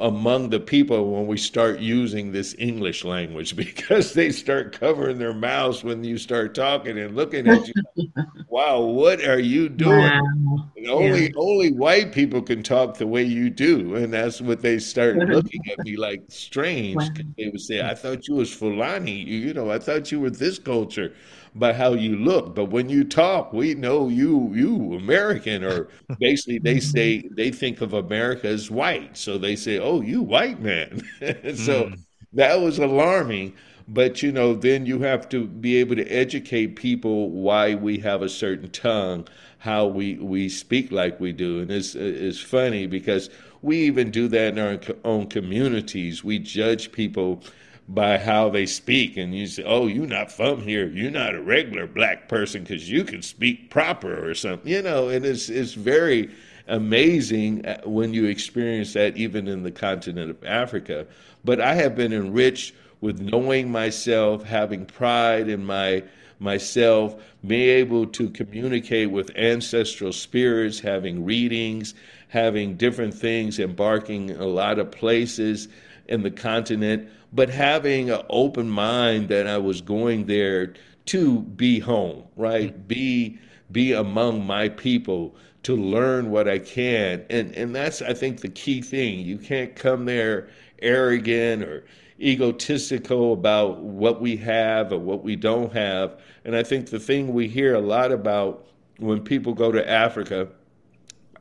among 0.00 0.50
the 0.50 0.60
people 0.60 1.12
when 1.12 1.26
we 1.26 1.36
start 1.36 1.80
using 1.80 2.32
this 2.32 2.54
English 2.58 3.04
language 3.04 3.56
because 3.64 4.12
they 4.12 4.30
start 4.30 4.78
covering 4.78 5.18
their 5.18 5.34
mouths 5.34 5.84
when 5.84 6.02
you 6.04 6.18
start 6.18 6.54
talking 6.54 6.98
and 6.98 7.16
looking 7.16 7.48
at 7.48 7.66
you. 7.66 7.74
wow, 8.48 8.80
what 8.80 9.24
are 9.24 9.38
you 9.38 9.68
doing? 9.68 9.98
Wow. 9.98 10.70
Only 10.88 11.24
yeah. 11.24 11.36
only 11.36 11.72
white 11.72 12.12
people 12.12 12.42
can 12.42 12.62
talk 12.62 12.96
the 12.96 13.06
way 13.06 13.22
you 13.22 13.50
do, 13.50 13.94
and 13.94 14.12
that's 14.12 14.40
what 14.40 14.62
they 14.62 14.78
start 14.78 15.16
looking 15.16 15.60
at 15.70 15.78
me 15.84 15.96
like 15.96 16.22
strange. 16.28 16.96
Wow. 16.96 17.08
They 17.36 17.48
would 17.48 17.60
say, 17.60 17.82
"I 17.82 17.94
thought 17.94 18.26
you 18.26 18.34
was 18.34 18.52
Fulani. 18.52 19.12
You, 19.12 19.38
you 19.38 19.54
know, 19.54 19.70
I 19.70 19.78
thought 19.78 20.10
you 20.10 20.20
were 20.20 20.30
this 20.30 20.58
culture." 20.58 21.12
By 21.54 21.72
how 21.72 21.92
you 21.92 22.16
look. 22.16 22.54
But 22.54 22.66
when 22.66 22.88
you 22.88 23.04
talk, 23.04 23.52
we 23.52 23.74
know 23.74 24.08
you 24.08 24.50
you 24.54 24.94
American, 24.94 25.64
or 25.64 25.88
basically 26.18 26.58
they 26.58 26.80
say 26.80 27.28
they 27.30 27.50
think 27.50 27.80
of 27.80 27.92
America 27.92 28.48
as 28.48 28.70
white, 28.70 29.16
so 29.16 29.38
they 29.38 29.56
say, 29.56 29.78
"Oh, 29.78 30.00
you 30.00 30.22
white 30.22 30.60
man." 30.60 31.02
so 31.20 31.84
mm. 31.84 31.98
that 32.32 32.60
was 32.60 32.78
alarming. 32.78 33.54
But 33.88 34.22
you 34.22 34.32
know, 34.32 34.54
then 34.54 34.86
you 34.86 35.00
have 35.00 35.28
to 35.30 35.46
be 35.46 35.76
able 35.76 35.96
to 35.96 36.06
educate 36.06 36.76
people 36.76 37.30
why 37.30 37.74
we 37.74 37.98
have 37.98 38.22
a 38.22 38.28
certain 38.28 38.70
tongue, 38.70 39.26
how 39.58 39.86
we 39.86 40.14
we 40.14 40.48
speak 40.48 40.92
like 40.92 41.20
we 41.20 41.32
do, 41.32 41.60
and 41.60 41.70
it's 41.70 41.94
it's 41.94 42.40
funny 42.40 42.86
because 42.86 43.28
we 43.60 43.78
even 43.78 44.10
do 44.10 44.28
that 44.28 44.56
in 44.56 44.58
our 44.58 44.78
own 45.04 45.26
communities. 45.26 46.24
We 46.24 46.38
judge 46.38 46.92
people 46.92 47.42
by 47.92 48.16
how 48.16 48.48
they 48.48 48.64
speak 48.64 49.18
and 49.18 49.34
you 49.34 49.46
say 49.46 49.62
oh 49.64 49.86
you're 49.86 50.06
not 50.06 50.32
from 50.32 50.62
here. 50.62 50.86
You're 50.86 51.10
not 51.10 51.34
a 51.34 51.42
regular 51.42 51.86
black 51.86 52.28
person 52.28 52.62
because 52.62 52.88
you 52.88 53.04
can 53.04 53.20
speak 53.20 53.70
proper 53.70 54.28
or 54.28 54.34
something 54.34 54.70
you 54.70 54.82
know 54.82 55.08
and 55.08 55.26
it's 55.26 55.48
it's 55.48 55.74
very 55.74 56.30
amazing 56.68 57.66
uh, 57.66 57.82
when 57.84 58.14
you 58.14 58.26
experience 58.26 58.94
that 58.94 59.16
even 59.16 59.46
in 59.46 59.62
the 59.62 59.70
continent 59.70 60.30
of 60.30 60.42
africa. 60.44 61.06
But 61.44 61.60
i 61.60 61.74
have 61.74 61.94
been 61.94 62.12
enriched 62.12 62.74
with 63.02 63.20
knowing 63.20 63.70
myself 63.70 64.42
having 64.44 64.86
pride 64.86 65.48
in 65.48 65.64
my 65.64 66.02
myself 66.38 67.14
being 67.46 67.68
able 67.68 68.06
to 68.06 68.30
communicate 68.30 69.10
with 69.10 69.30
ancestral 69.36 70.12
spirits 70.12 70.80
having 70.80 71.24
readings 71.24 71.94
having 72.28 72.74
different 72.76 73.12
things 73.12 73.58
embarking 73.58 74.30
a 74.30 74.46
lot 74.46 74.78
of 74.78 74.90
places 74.90 75.68
in 76.08 76.22
the 76.22 76.30
continent 76.30 77.08
but 77.32 77.48
having 77.48 78.10
an 78.10 78.22
open 78.28 78.68
mind 78.68 79.28
that 79.28 79.46
I 79.46 79.58
was 79.58 79.80
going 79.80 80.26
there 80.26 80.74
to 81.06 81.40
be 81.40 81.78
home, 81.78 82.24
right? 82.36 82.72
Mm-hmm. 82.72 82.86
Be 82.86 83.38
be 83.70 83.92
among 83.92 84.44
my 84.46 84.68
people 84.68 85.34
to 85.62 85.74
learn 85.74 86.30
what 86.30 86.48
I 86.48 86.58
can. 86.58 87.24
And 87.30 87.54
and 87.54 87.74
that's 87.74 88.02
I 88.02 88.12
think 88.14 88.40
the 88.40 88.48
key 88.48 88.82
thing. 88.82 89.20
You 89.20 89.38
can't 89.38 89.74
come 89.74 90.04
there 90.04 90.48
arrogant 90.80 91.62
or 91.62 91.84
egotistical 92.20 93.32
about 93.32 93.80
what 93.80 94.20
we 94.20 94.36
have 94.36 94.92
or 94.92 94.98
what 94.98 95.24
we 95.24 95.36
don't 95.36 95.72
have. 95.72 96.20
And 96.44 96.54
I 96.54 96.62
think 96.62 96.90
the 96.90 97.00
thing 97.00 97.32
we 97.32 97.48
hear 97.48 97.74
a 97.74 97.80
lot 97.80 98.12
about 98.12 98.66
when 98.98 99.22
people 99.22 99.54
go 99.54 99.72
to 99.72 99.88
Africa, 99.88 100.48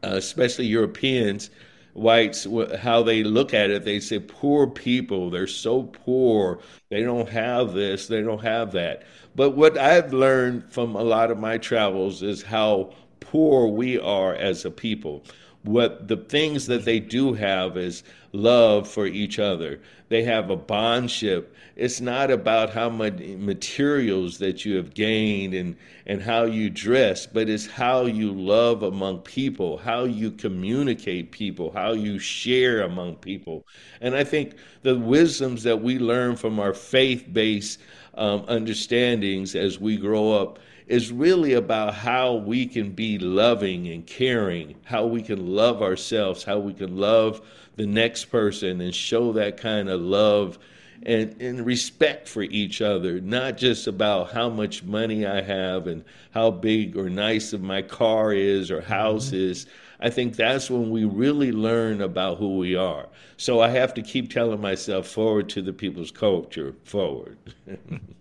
uh, 0.04 0.10
especially 0.14 0.66
Europeans, 0.66 1.50
whites 1.94 2.48
how 2.80 3.04
they 3.04 3.24
look 3.24 3.54
at 3.54 3.70
it 3.70 3.84
they 3.84 4.00
say 4.00 4.20
poor 4.20 4.66
people 4.68 5.30
they're 5.30 5.48
so 5.48 5.84
poor 5.84 6.60
they 6.90 7.04
don't 7.04 7.30
have 7.30 7.74
this 7.74 8.08
they 8.08 8.22
don't 8.22 8.42
have 8.44 8.72
that. 8.72 9.04
But 9.36 9.52
what 9.52 9.78
i've 9.78 10.14
learned 10.14 10.72
from 10.72 10.96
a 10.96 11.04
lot 11.04 11.32
of 11.32 11.38
my 11.38 11.58
travels 11.58 12.22
is 12.24 12.42
how 12.42 12.94
poor 13.20 13.68
we 13.68 14.00
are 14.00 14.34
as 14.36 14.66
a 14.66 14.72
people 14.72 15.24
what 15.64 16.08
the 16.08 16.18
things 16.18 16.66
that 16.68 16.86
they 16.86 17.00
do 17.00 17.34
have 17.34 17.78
is 17.78 18.04
love 18.34 18.88
for 18.88 19.06
each 19.06 19.38
other. 19.38 19.80
They 20.10 20.24
have 20.24 20.50
a 20.50 20.58
bondship. 20.58 21.48
It's 21.76 22.02
not 22.02 22.32
about 22.32 22.72
how 22.72 22.90
much 22.90 23.20
materials 23.20 24.38
that 24.40 24.66
you 24.66 24.76
have 24.76 24.94
gained 24.94 25.54
and, 25.54 25.76
and 26.06 26.22
how 26.22 26.44
you 26.44 26.70
dress, 26.70 27.26
but 27.26 27.50
it's 27.50 27.66
how 27.66 28.06
you 28.06 28.32
love 28.32 28.84
among 28.84 29.20
people, 29.20 29.78
how 29.78 30.04
you 30.04 30.32
communicate 30.32 31.32
people, 31.32 31.72
how 31.72 31.94
you 31.94 32.20
share 32.20 32.82
among 32.82 33.16
people. 33.16 33.66
And 34.02 34.16
I 34.16 34.24
think 34.24 34.56
the 34.82 34.98
wisdoms 34.98 35.64
that 35.64 35.82
we 35.82 36.00
learn 36.00 36.36
from 36.36 36.60
our 36.60 36.74
faith 36.74 37.26
based 37.32 37.80
um, 38.16 38.44
understandings 38.48 39.56
as 39.56 39.80
we 39.80 39.98
grow 39.98 40.34
up 40.34 40.60
is 40.92 41.10
really 41.10 41.54
about 41.54 41.94
how 41.94 42.34
we 42.34 42.66
can 42.66 42.92
be 42.92 43.18
loving 43.18 43.88
and 43.88 44.06
caring, 44.06 44.76
how 44.84 45.06
we 45.06 45.22
can 45.22 45.48
love 45.48 45.82
ourselves, 45.82 46.44
how 46.44 46.60
we 46.60 46.74
can 46.74 46.98
love 46.98 47.40
the 47.78 47.86
next 47.86 48.26
person 48.26 48.82
and 48.82 48.94
show 48.94 49.32
that 49.32 49.56
kind 49.56 49.88
of 49.88 50.02
love 50.02 50.60
and, 51.04 51.42
and 51.42 51.66
respect 51.66 52.28
for 52.28 52.44
each 52.44 52.82
other, 52.82 53.22
not 53.22 53.56
just 53.56 53.88
about 53.88 54.34
how 54.34 54.50
much 54.50 54.84
money 54.84 55.26
I 55.26 55.42
have 55.42 55.88
and 55.88 56.04
how 56.32 56.52
big 56.52 56.98
or 56.98 57.10
nice 57.10 57.54
of 57.54 57.62
my 57.62 57.82
car 57.82 58.34
is 58.34 58.70
or 58.70 58.82
house 58.82 59.28
mm-hmm. 59.28 59.50
is. 59.50 59.68
I 60.02 60.10
think 60.10 60.36
that's 60.36 60.70
when 60.70 60.92
we 60.92 61.06
really 61.06 61.54
learn 61.54 62.02
about 62.02 62.38
who 62.38 62.58
we 62.58 62.76
are. 62.76 63.08
So 63.38 63.62
I 63.62 63.70
have 63.70 63.94
to 63.94 64.02
keep 64.02 64.30
telling 64.30 64.60
myself 64.60 65.08
forward 65.08 65.48
to 65.52 65.62
the 65.62 65.72
people's 65.72 66.12
culture, 66.12 66.76
forward. 66.84 67.38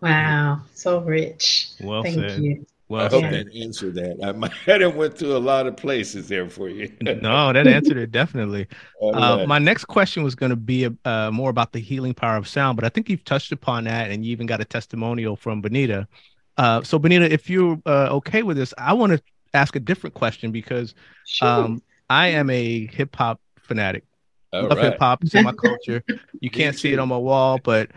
Wow, 0.00 0.60
so 0.74 1.00
rich. 1.00 1.70
Well 1.80 2.02
Thank 2.02 2.16
said. 2.16 2.42
you. 2.42 2.66
Well, 2.90 3.06
I 3.06 3.08
hope 3.08 3.22
that 3.22 3.46
answered 3.54 3.94
that. 3.94 4.18
I 4.20 4.32
might 4.32 4.50
have 4.66 4.96
went 4.96 5.16
to 5.18 5.36
a 5.36 5.38
lot 5.38 5.68
of 5.68 5.76
places 5.76 6.26
there 6.26 6.50
for 6.50 6.68
you. 6.68 6.92
no, 7.00 7.52
that 7.52 7.68
answered 7.68 7.96
it 7.96 8.10
definitely. 8.10 8.66
Uh, 9.02 9.46
my 9.46 9.58
next 9.58 9.86
question 9.86 10.22
was 10.22 10.34
going 10.34 10.50
to 10.50 10.56
be 10.56 10.86
uh, 11.06 11.30
more 11.30 11.48
about 11.48 11.72
the 11.72 11.78
healing 11.78 12.12
power 12.12 12.36
of 12.36 12.46
sound, 12.46 12.76
but 12.76 12.84
I 12.84 12.90
think 12.90 13.08
you've 13.08 13.24
touched 13.24 13.50
upon 13.50 13.84
that, 13.84 14.10
and 14.10 14.24
you 14.24 14.30
even 14.30 14.46
got 14.46 14.60
a 14.60 14.64
testimonial 14.64 15.36
from 15.36 15.62
Bonita. 15.62 16.06
Uh, 16.58 16.82
so, 16.82 16.98
Bonita, 16.98 17.32
if 17.32 17.48
you're 17.48 17.80
uh, 17.86 18.08
okay 18.10 18.42
with 18.42 18.58
this, 18.58 18.74
I 18.76 18.92
want 18.92 19.12
to 19.12 19.22
ask 19.54 19.74
a 19.74 19.80
different 19.80 20.12
question 20.12 20.52
because 20.52 20.94
sure. 21.24 21.48
um, 21.48 21.82
I 22.10 22.26
am 22.28 22.50
a 22.50 22.86
hip 22.88 23.16
hop 23.16 23.40
fanatic. 23.62 24.04
All 24.52 24.62
Love 24.64 24.78
right. 24.78 24.84
hip 24.84 24.98
hop; 24.98 25.24
it's 25.24 25.34
in 25.34 25.44
my 25.44 25.52
culture. 25.52 26.04
You 26.40 26.50
can't 26.50 26.76
see 26.76 26.92
it 26.92 26.98
on 26.98 27.08
my 27.08 27.16
wall, 27.16 27.58
but 27.62 27.90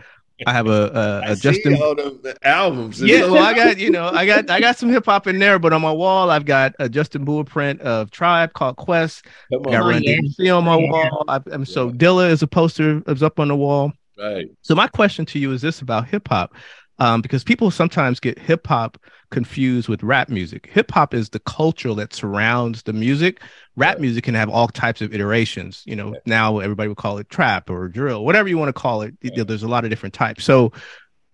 I 0.46 0.52
have 0.52 0.66
a, 0.66 1.22
a, 1.26 1.32
a 1.32 1.36
Justin 1.36 1.80
all 1.80 1.94
the 1.94 2.36
albums. 2.42 3.00
Yeah, 3.00 3.26
well, 3.30 3.44
I 3.44 3.54
got 3.54 3.78
you 3.78 3.90
know, 3.90 4.08
I 4.08 4.26
got 4.26 4.50
I 4.50 4.60
got 4.60 4.76
some 4.76 4.88
hip 4.88 5.04
hop 5.04 5.26
in 5.26 5.38
there, 5.38 5.58
but 5.58 5.72
on 5.72 5.80
my 5.80 5.92
wall, 5.92 6.30
I've 6.30 6.44
got 6.44 6.74
a 6.80 6.88
Justin 6.88 7.24
Bieber 7.24 7.46
print 7.46 7.80
of 7.82 8.10
Tribe 8.10 8.52
called 8.52 8.76
Quest. 8.76 9.24
I 9.52 9.58
got 9.70 9.84
Run 9.84 10.02
yeah. 10.02 10.16
DMC 10.16 10.56
on 10.56 10.64
my 10.64 10.78
yeah. 10.78 10.90
wall. 10.90 11.24
I, 11.28 11.40
am 11.52 11.64
so 11.64 11.90
Dilla 11.90 12.30
is 12.30 12.42
a 12.42 12.48
poster 12.48 13.02
is 13.06 13.22
up 13.22 13.38
on 13.38 13.48
the 13.48 13.56
wall. 13.56 13.92
Right. 14.18 14.46
So 14.62 14.74
my 14.74 14.88
question 14.88 15.24
to 15.26 15.38
you 15.38 15.52
is 15.52 15.62
this 15.62 15.80
about 15.80 16.08
hip 16.08 16.28
hop, 16.28 16.54
um, 16.98 17.20
because 17.20 17.44
people 17.44 17.70
sometimes 17.70 18.20
get 18.20 18.38
hip 18.38 18.66
hop 18.66 18.98
confused 19.30 19.88
with 19.88 20.02
rap 20.02 20.28
music. 20.28 20.68
Hip 20.72 20.90
hop 20.92 21.12
is 21.12 21.30
the 21.30 21.40
culture 21.40 21.92
that 21.94 22.14
surrounds 22.14 22.84
the 22.84 22.92
music. 22.92 23.40
Rap 23.76 23.98
music 23.98 24.24
can 24.24 24.34
have 24.34 24.48
all 24.48 24.68
types 24.68 25.00
of 25.00 25.12
iterations. 25.12 25.82
You 25.86 25.96
know, 25.96 26.14
now 26.24 26.58
everybody 26.58 26.88
would 26.88 26.96
call 26.96 27.18
it 27.18 27.28
trap 27.28 27.68
or 27.68 27.88
drill, 27.88 28.24
whatever 28.24 28.48
you 28.48 28.58
want 28.58 28.68
to 28.68 28.80
call 28.80 29.02
it. 29.02 29.14
There's 29.20 29.64
a 29.64 29.68
lot 29.68 29.84
of 29.84 29.90
different 29.90 30.14
types. 30.14 30.44
So, 30.44 30.72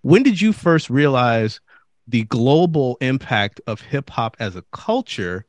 when 0.03 0.23
did 0.23 0.41
you 0.41 0.55
first 0.55 0.89
realize 0.89 1.61
the 2.09 2.25
global 2.25 2.97
impact 3.03 3.61
of 3.67 3.83
hip 3.83 4.09
hop 4.09 4.37
as 4.41 4.57
a 4.57 4.65
culture? 4.73 5.45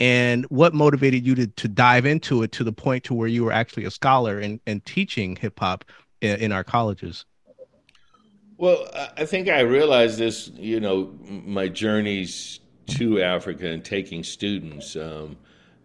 And 0.00 0.44
what 0.46 0.74
motivated 0.74 1.24
you 1.24 1.36
to, 1.36 1.46
to 1.46 1.68
dive 1.68 2.06
into 2.06 2.42
it 2.42 2.50
to 2.52 2.64
the 2.64 2.72
point 2.72 3.04
to 3.04 3.14
where 3.14 3.28
you 3.28 3.44
were 3.44 3.52
actually 3.52 3.84
a 3.84 3.90
scholar 3.92 4.40
and, 4.40 4.58
and 4.66 4.84
teaching 4.84 5.36
hip 5.36 5.60
hop 5.60 5.84
in, 6.20 6.40
in 6.40 6.52
our 6.52 6.64
colleges? 6.64 7.24
Well, 8.62 8.86
I 9.16 9.24
think 9.24 9.48
I 9.48 9.62
realized 9.62 10.20
this, 10.20 10.46
you 10.54 10.78
know, 10.78 11.12
my 11.26 11.66
journeys 11.66 12.60
to 12.90 13.20
Africa 13.20 13.66
and 13.66 13.84
taking 13.84 14.22
students. 14.22 14.94
Um, 14.94 15.36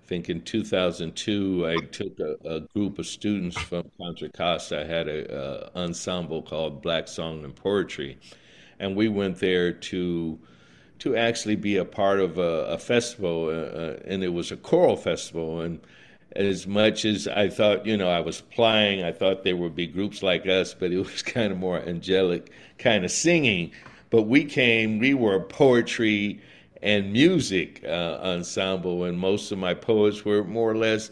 I 0.03 0.07
think 0.07 0.29
in 0.29 0.41
2002, 0.41 1.67
I 1.67 1.77
took 1.87 2.19
a, 2.19 2.35
a 2.47 2.59
group 2.75 2.99
of 2.99 3.07
students 3.07 3.57
from 3.57 3.89
Contra 3.97 4.29
Costa. 4.29 4.81
I 4.81 4.85
had 4.85 5.07
an 5.07 5.69
ensemble 5.75 6.43
called 6.43 6.83
Black 6.83 7.07
Song 7.07 7.43
and 7.43 7.55
Poetry, 7.55 8.19
and 8.77 8.95
we 8.95 9.07
went 9.07 9.39
there 9.39 9.71
to 9.71 10.37
to 10.99 11.15
actually 11.15 11.55
be 11.55 11.77
a 11.77 11.85
part 11.85 12.19
of 12.19 12.37
a, 12.37 12.65
a 12.65 12.77
festival, 12.77 13.45
uh, 13.45 13.53
uh 13.53 13.99
and 14.05 14.23
it 14.23 14.33
was 14.33 14.51
a 14.51 14.55
choral 14.55 14.97
festival. 14.97 15.61
And 15.61 15.79
as 16.35 16.67
much 16.67 17.05
as 17.05 17.27
I 17.27 17.49
thought, 17.49 17.85
you 17.85 17.97
know, 17.97 18.09
I 18.09 18.19
was 18.19 18.41
playing, 18.41 19.03
I 19.03 19.11
thought 19.11 19.43
there 19.43 19.57
would 19.57 19.75
be 19.75 19.87
groups 19.87 20.21
like 20.21 20.45
us, 20.45 20.73
but 20.73 20.91
it 20.91 20.97
was 21.11 21.21
kind 21.21 21.51
of 21.51 21.57
more 21.57 21.79
angelic 21.79 22.51
kind 22.77 23.05
of 23.05 23.11
singing. 23.11 23.71
But 24.09 24.23
we 24.23 24.45
came, 24.45 24.99
we 24.99 25.13
were 25.13 25.39
poetry 25.39 26.41
and 26.81 27.11
music 27.11 27.81
uh, 27.85 28.19
ensemble, 28.21 29.03
and 29.03 29.17
most 29.17 29.51
of 29.51 29.57
my 29.57 29.73
poets 29.73 30.23
were 30.23 30.43
more 30.43 30.71
or 30.71 30.77
less 30.77 31.09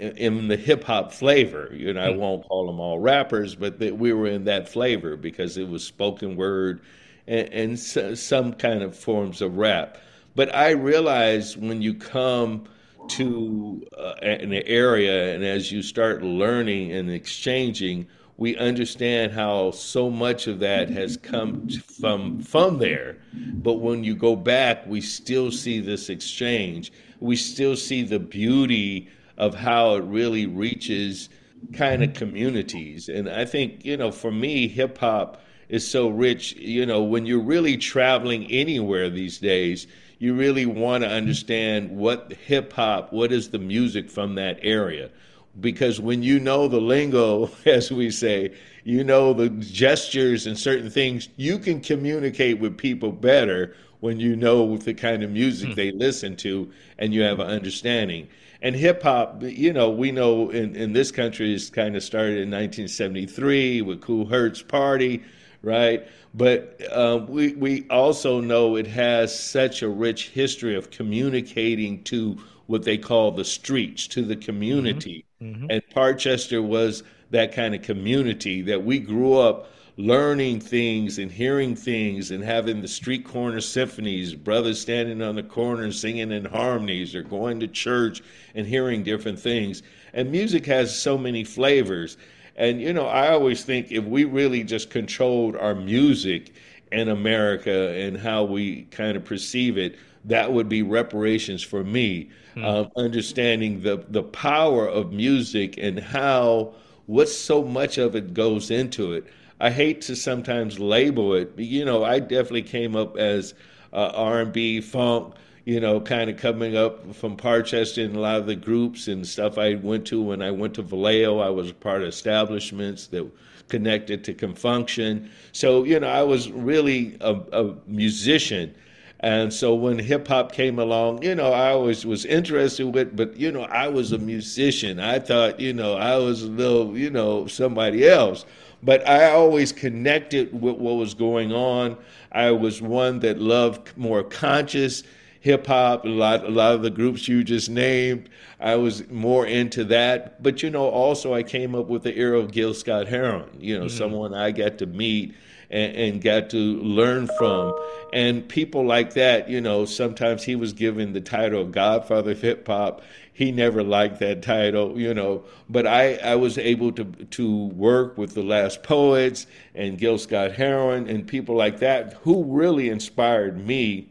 in 0.00 0.48
the 0.48 0.56
hip 0.56 0.84
hop 0.84 1.12
flavor. 1.12 1.70
You 1.72 1.92
know, 1.92 2.02
I 2.02 2.12
hmm. 2.12 2.18
won't 2.18 2.48
call 2.48 2.66
them 2.66 2.80
all 2.80 2.98
rappers, 2.98 3.54
but 3.54 3.78
they, 3.78 3.92
we 3.92 4.12
were 4.12 4.26
in 4.26 4.44
that 4.44 4.68
flavor 4.68 5.16
because 5.16 5.56
it 5.56 5.68
was 5.68 5.84
spoken 5.84 6.36
word 6.36 6.80
and, 7.26 7.48
and 7.48 8.18
some 8.18 8.52
kind 8.54 8.82
of 8.82 8.96
forms 8.96 9.40
of 9.40 9.56
rap. 9.56 9.98
But 10.34 10.54
I 10.54 10.70
realized 10.70 11.56
when 11.62 11.80
you 11.80 11.94
come 11.94 12.64
to 13.10 13.86
uh, 13.96 14.14
an 14.22 14.52
area, 14.52 15.34
and 15.34 15.44
as 15.44 15.70
you 15.70 15.82
start 15.82 16.22
learning 16.22 16.92
and 16.92 17.10
exchanging, 17.10 18.06
we 18.36 18.56
understand 18.56 19.32
how 19.32 19.70
so 19.70 20.10
much 20.10 20.46
of 20.46 20.58
that 20.58 20.88
has 20.90 21.16
come 21.16 21.68
from 21.68 22.40
from 22.40 22.78
there. 22.78 23.18
But 23.32 23.74
when 23.74 24.02
you 24.02 24.16
go 24.16 24.34
back, 24.34 24.86
we 24.86 25.00
still 25.00 25.52
see 25.52 25.80
this 25.80 26.08
exchange. 26.08 26.92
We 27.20 27.36
still 27.36 27.76
see 27.76 28.02
the 28.02 28.18
beauty 28.18 29.08
of 29.36 29.54
how 29.54 29.94
it 29.94 30.04
really 30.04 30.46
reaches 30.46 31.28
kind 31.72 32.02
of 32.02 32.12
communities. 32.14 33.08
And 33.08 33.28
I 33.28 33.44
think, 33.44 33.84
you 33.84 33.96
know, 33.96 34.10
for 34.10 34.30
me, 34.30 34.68
hip 34.68 34.98
hop 34.98 35.40
is 35.74 35.86
so 35.86 36.08
rich. 36.08 36.54
You 36.54 36.86
know, 36.86 37.02
when 37.02 37.26
you're 37.26 37.40
really 37.40 37.76
traveling 37.76 38.46
anywhere 38.50 39.10
these 39.10 39.38
days, 39.38 39.88
you 40.20 40.32
really 40.32 40.66
want 40.66 41.02
to 41.02 41.10
understand 41.10 41.90
what 41.90 42.32
hip 42.32 42.72
hop, 42.72 43.12
what 43.12 43.32
is 43.32 43.50
the 43.50 43.58
music 43.58 44.08
from 44.08 44.36
that 44.36 44.60
area. 44.62 45.10
Because 45.58 46.00
when 46.00 46.22
you 46.22 46.38
know 46.38 46.68
the 46.68 46.80
lingo, 46.80 47.50
as 47.66 47.90
we 47.90 48.12
say, 48.12 48.54
you 48.84 49.02
know 49.02 49.32
the 49.32 49.48
gestures 49.48 50.46
and 50.46 50.56
certain 50.56 50.90
things, 50.90 51.28
you 51.36 51.58
can 51.58 51.80
communicate 51.80 52.60
with 52.60 52.78
people 52.78 53.10
better 53.10 53.74
when 53.98 54.20
you 54.20 54.36
know 54.36 54.76
the 54.76 54.94
kind 54.94 55.24
of 55.24 55.30
music 55.30 55.70
mm. 55.70 55.74
they 55.74 55.90
listen 55.90 56.36
to 56.36 56.70
and 56.98 57.12
you 57.12 57.22
have 57.22 57.40
an 57.40 57.48
understanding. 57.48 58.28
And 58.62 58.76
hip 58.76 59.02
hop, 59.02 59.42
you 59.42 59.72
know, 59.72 59.90
we 59.90 60.12
know 60.12 60.50
in, 60.50 60.76
in 60.76 60.92
this 60.92 61.10
country 61.10 61.52
is 61.52 61.68
kind 61.68 61.96
of 61.96 62.02
started 62.04 62.34
in 62.34 62.50
1973 62.50 63.82
with 63.82 64.00
Kool 64.00 64.26
Herc's 64.26 64.62
Party 64.62 65.22
right? 65.64 66.06
But 66.34 66.80
uh, 66.90 67.24
we 67.28 67.54
we 67.54 67.86
also 67.90 68.40
know 68.40 68.76
it 68.76 68.86
has 68.88 69.38
such 69.38 69.82
a 69.82 69.88
rich 69.88 70.28
history 70.28 70.76
of 70.76 70.90
communicating 70.90 72.02
to 72.04 72.36
what 72.66 72.84
they 72.84 72.98
call 72.98 73.30
the 73.30 73.44
streets, 73.44 74.06
to 74.08 74.22
the 74.22 74.36
community, 74.36 75.24
mm-hmm. 75.42 75.54
Mm-hmm. 75.54 75.70
and 75.70 75.82
Parchester 75.94 76.62
was 76.66 77.02
that 77.30 77.52
kind 77.52 77.74
of 77.74 77.82
community 77.82 78.62
that 78.62 78.84
we 78.84 78.98
grew 78.98 79.38
up 79.38 79.68
learning 79.96 80.58
things 80.58 81.18
and 81.18 81.30
hearing 81.30 81.76
things 81.76 82.32
and 82.32 82.42
having 82.42 82.82
the 82.82 82.88
street 82.88 83.24
corner 83.24 83.60
symphonies, 83.60 84.34
brothers 84.34 84.80
standing 84.80 85.22
on 85.22 85.36
the 85.36 85.42
corner 85.42 85.90
singing 85.92 86.32
in 86.32 86.44
harmonies 86.44 87.14
or 87.14 87.22
going 87.22 87.60
to 87.60 87.68
church 87.68 88.20
and 88.54 88.66
hearing 88.66 89.04
different 89.04 89.38
things. 89.38 89.82
And 90.12 90.30
music 90.32 90.66
has 90.66 90.96
so 90.98 91.16
many 91.16 91.44
flavors. 91.44 92.16
And, 92.56 92.80
you 92.80 92.92
know, 92.92 93.06
I 93.06 93.30
always 93.30 93.64
think 93.64 93.90
if 93.90 94.04
we 94.04 94.24
really 94.24 94.62
just 94.62 94.90
controlled 94.90 95.56
our 95.56 95.74
music 95.74 96.52
in 96.92 97.08
America 97.08 97.90
and 97.90 98.16
how 98.16 98.44
we 98.44 98.82
kind 98.84 99.16
of 99.16 99.24
perceive 99.24 99.76
it, 99.76 99.96
that 100.24 100.52
would 100.52 100.68
be 100.68 100.82
reparations 100.82 101.62
for 101.62 101.84
me. 101.84 102.30
Hmm. 102.54 102.64
Um, 102.64 102.90
understanding 102.96 103.82
the, 103.82 104.04
the 104.08 104.22
power 104.22 104.88
of 104.88 105.12
music 105.12 105.76
and 105.76 105.98
how 105.98 106.74
what 107.06 107.28
so 107.28 107.62
much 107.62 107.98
of 107.98 108.14
it 108.16 108.32
goes 108.32 108.70
into 108.70 109.12
it. 109.12 109.26
I 109.60 109.70
hate 109.70 110.00
to 110.02 110.16
sometimes 110.16 110.78
label 110.78 111.34
it. 111.34 111.52
You 111.56 111.84
know, 111.84 112.04
I 112.04 112.18
definitely 112.18 112.62
came 112.62 112.96
up 112.96 113.16
as 113.16 113.54
uh, 113.92 114.12
R&B, 114.14 114.80
funk, 114.80 115.34
you 115.64 115.80
know, 115.80 116.00
kind 116.00 116.28
of 116.28 116.36
coming 116.36 116.76
up 116.76 117.14
from 117.14 117.36
Parchester 117.36 118.04
and 118.04 118.16
a 118.16 118.20
lot 118.20 118.36
of 118.36 118.46
the 118.46 118.56
groups 118.56 119.08
and 119.08 119.26
stuff 119.26 119.56
I 119.56 119.74
went 119.76 120.06
to 120.08 120.20
when 120.20 120.42
I 120.42 120.50
went 120.50 120.74
to 120.74 120.82
Vallejo. 120.82 121.38
I 121.38 121.48
was 121.48 121.72
part 121.72 122.02
of 122.02 122.08
establishments 122.08 123.06
that 123.08 123.26
connected 123.68 124.24
to 124.24 124.34
Con 124.34 124.54
Funk 124.54 124.88
Shun. 124.88 125.30
So, 125.52 125.84
you 125.84 125.98
know, 126.00 126.08
I 126.08 126.22
was 126.22 126.50
really 126.50 127.16
a, 127.20 127.34
a 127.52 127.74
musician. 127.86 128.74
And 129.20 129.54
so 129.54 129.74
when 129.74 129.98
hip 129.98 130.28
hop 130.28 130.52
came 130.52 130.78
along, 130.78 131.22
you 131.22 131.34
know, 131.34 131.50
I 131.52 131.70
always 131.70 132.04
was 132.04 132.26
interested 132.26 132.92
with, 132.92 133.16
but 133.16 133.38
you 133.38 133.50
know, 133.50 133.62
I 133.62 133.88
was 133.88 134.12
a 134.12 134.18
musician. 134.18 135.00
I 135.00 135.18
thought, 135.18 135.58
you 135.58 135.72
know, 135.72 135.94
I 135.94 136.18
was 136.18 136.42
a 136.42 136.48
little, 136.48 136.98
you 136.98 137.08
know, 137.08 137.46
somebody 137.46 138.06
else. 138.06 138.44
But 138.84 139.08
I 139.08 139.30
always 139.30 139.72
connected 139.72 140.52
with 140.52 140.76
what 140.76 140.96
was 140.96 141.14
going 141.14 141.52
on. 141.52 141.96
I 142.30 142.50
was 142.50 142.82
one 142.82 143.20
that 143.20 143.38
loved 143.38 143.96
more 143.96 144.22
conscious 144.22 145.02
hip 145.40 145.66
hop, 145.66 146.04
a 146.06 146.08
lot, 146.08 146.42
a 146.44 146.48
lot 146.48 146.74
of 146.74 146.82
the 146.82 146.90
groups 146.90 147.28
you 147.28 147.44
just 147.44 147.68
named. 147.68 148.30
I 148.60 148.76
was 148.76 149.06
more 149.10 149.46
into 149.46 149.84
that. 149.84 150.42
But, 150.42 150.62
you 150.62 150.70
know, 150.70 150.88
also 150.88 151.34
I 151.34 151.42
came 151.42 151.74
up 151.74 151.86
with 151.86 152.02
the 152.02 152.16
era 152.16 152.38
of 152.38 152.50
Gil 152.50 152.72
Scott 152.72 153.08
Heron, 153.08 153.48
you 153.58 153.78
know, 153.78 153.86
mm-hmm. 153.86 153.96
someone 153.96 154.32
I 154.32 154.52
got 154.52 154.78
to 154.78 154.86
meet 154.86 155.34
and, 155.70 155.96
and, 155.96 156.22
got 156.22 156.48
to 156.50 156.56
learn 156.56 157.28
from. 157.38 157.74
And 158.12 158.48
people 158.48 158.86
like 158.86 159.14
that, 159.14 159.48
you 159.48 159.60
know, 159.60 159.84
sometimes 159.84 160.44
he 160.44 160.56
was 160.56 160.72
given 160.72 161.12
the 161.12 161.20
title 161.20 161.60
of 161.60 161.72
Godfather 161.72 162.30
of 162.30 162.40
hip 162.40 162.66
hop. 162.66 163.02
He 163.34 163.50
never 163.50 163.82
liked 163.82 164.20
that 164.20 164.42
title, 164.42 164.96
you 164.96 165.12
know, 165.12 165.42
but 165.68 165.88
I, 165.88 166.14
I 166.14 166.36
was 166.36 166.56
able 166.56 166.92
to 166.92 167.04
to 167.04 167.66
work 167.66 168.16
with 168.16 168.32
the 168.34 168.44
last 168.44 168.84
poets 168.84 169.48
and 169.74 169.98
Gil 169.98 170.18
Scott 170.18 170.52
Heron 170.52 171.08
and 171.08 171.26
people 171.26 171.56
like 171.56 171.80
that 171.80 172.14
who 172.22 172.44
really 172.44 172.88
inspired 172.88 173.66
me 173.66 174.08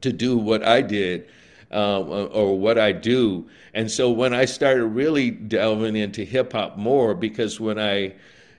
to 0.00 0.12
do 0.12 0.38
what 0.38 0.62
I 0.62 0.80
did 0.80 1.28
uh, 1.72 2.00
or 2.00 2.56
what 2.56 2.78
I 2.78 2.92
do. 2.92 3.48
And 3.74 3.90
so 3.90 4.12
when 4.12 4.32
I 4.32 4.44
started 4.44 4.86
really 4.86 5.32
delving 5.32 5.96
into 5.96 6.24
hip 6.24 6.52
hop 6.52 6.76
more, 6.76 7.16
because 7.16 7.58
when 7.58 7.80
I 7.80 8.14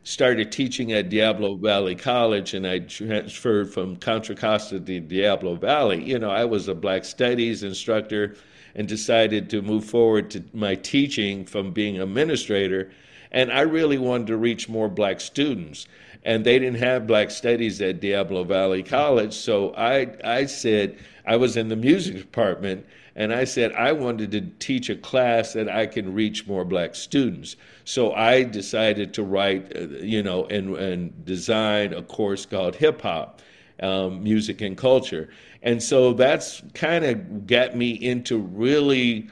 started 0.07 0.53
teaching 0.53 0.93
at 0.93 1.09
Diablo 1.09 1.55
Valley 1.55 1.93
College 1.93 2.53
and 2.53 2.65
I 2.65 2.79
transferred 2.79 3.73
from 3.73 3.97
Contra 3.97 4.35
Costa 4.35 4.79
to 4.79 4.99
Diablo 5.01 5.55
Valley, 5.55 6.01
you 6.01 6.17
know, 6.17 6.29
I 6.29 6.45
was 6.45 6.69
a 6.69 6.73
Black 6.73 7.03
Studies 7.03 7.61
instructor 7.61 8.37
and 8.73 8.87
decided 8.87 9.49
to 9.49 9.61
move 9.61 9.83
forward 9.83 10.31
to 10.31 10.45
my 10.53 10.75
teaching 10.75 11.43
from 11.43 11.73
being 11.73 11.99
administrator. 11.99 12.89
And 13.33 13.51
I 13.51 13.61
really 13.61 13.97
wanted 13.97 14.27
to 14.27 14.37
reach 14.37 14.69
more 14.69 14.87
black 14.87 15.19
students. 15.19 15.87
And 16.23 16.45
they 16.45 16.57
didn't 16.57 16.79
have 16.79 17.05
black 17.05 17.29
studies 17.29 17.81
at 17.81 17.99
Diablo 17.99 18.45
Valley 18.45 18.83
College. 18.83 19.33
So 19.33 19.73
I, 19.75 20.15
I 20.23 20.45
said, 20.45 20.97
I 21.25 21.35
was 21.35 21.57
in 21.57 21.67
the 21.67 21.75
music 21.75 22.15
department, 22.15 22.85
and 23.17 23.33
I 23.33 23.43
said 23.45 23.73
I 23.73 23.91
wanted 23.91 24.31
to 24.31 24.41
teach 24.59 24.89
a 24.89 24.95
class 24.95 25.53
that 25.53 25.67
I 25.67 25.87
can 25.87 26.13
reach 26.13 26.47
more 26.47 26.63
black 26.63 26.93
students. 26.93 27.57
So 27.83 28.13
I 28.13 28.43
decided 28.43 29.13
to 29.15 29.23
write, 29.23 29.75
uh, 29.75 29.87
you 29.99 30.21
know, 30.21 30.45
and, 30.45 30.77
and 30.77 31.25
design 31.25 31.93
a 31.93 32.03
course 32.03 32.45
called 32.45 32.75
hip 32.75 33.01
hop, 33.01 33.41
um, 33.81 34.23
music 34.23 34.61
and 34.61 34.77
culture. 34.77 35.29
And 35.63 35.81
so 35.81 36.13
that's 36.13 36.61
kind 36.75 37.03
of 37.03 37.47
got 37.47 37.75
me 37.75 37.89
into 37.89 38.37
really 38.37 39.27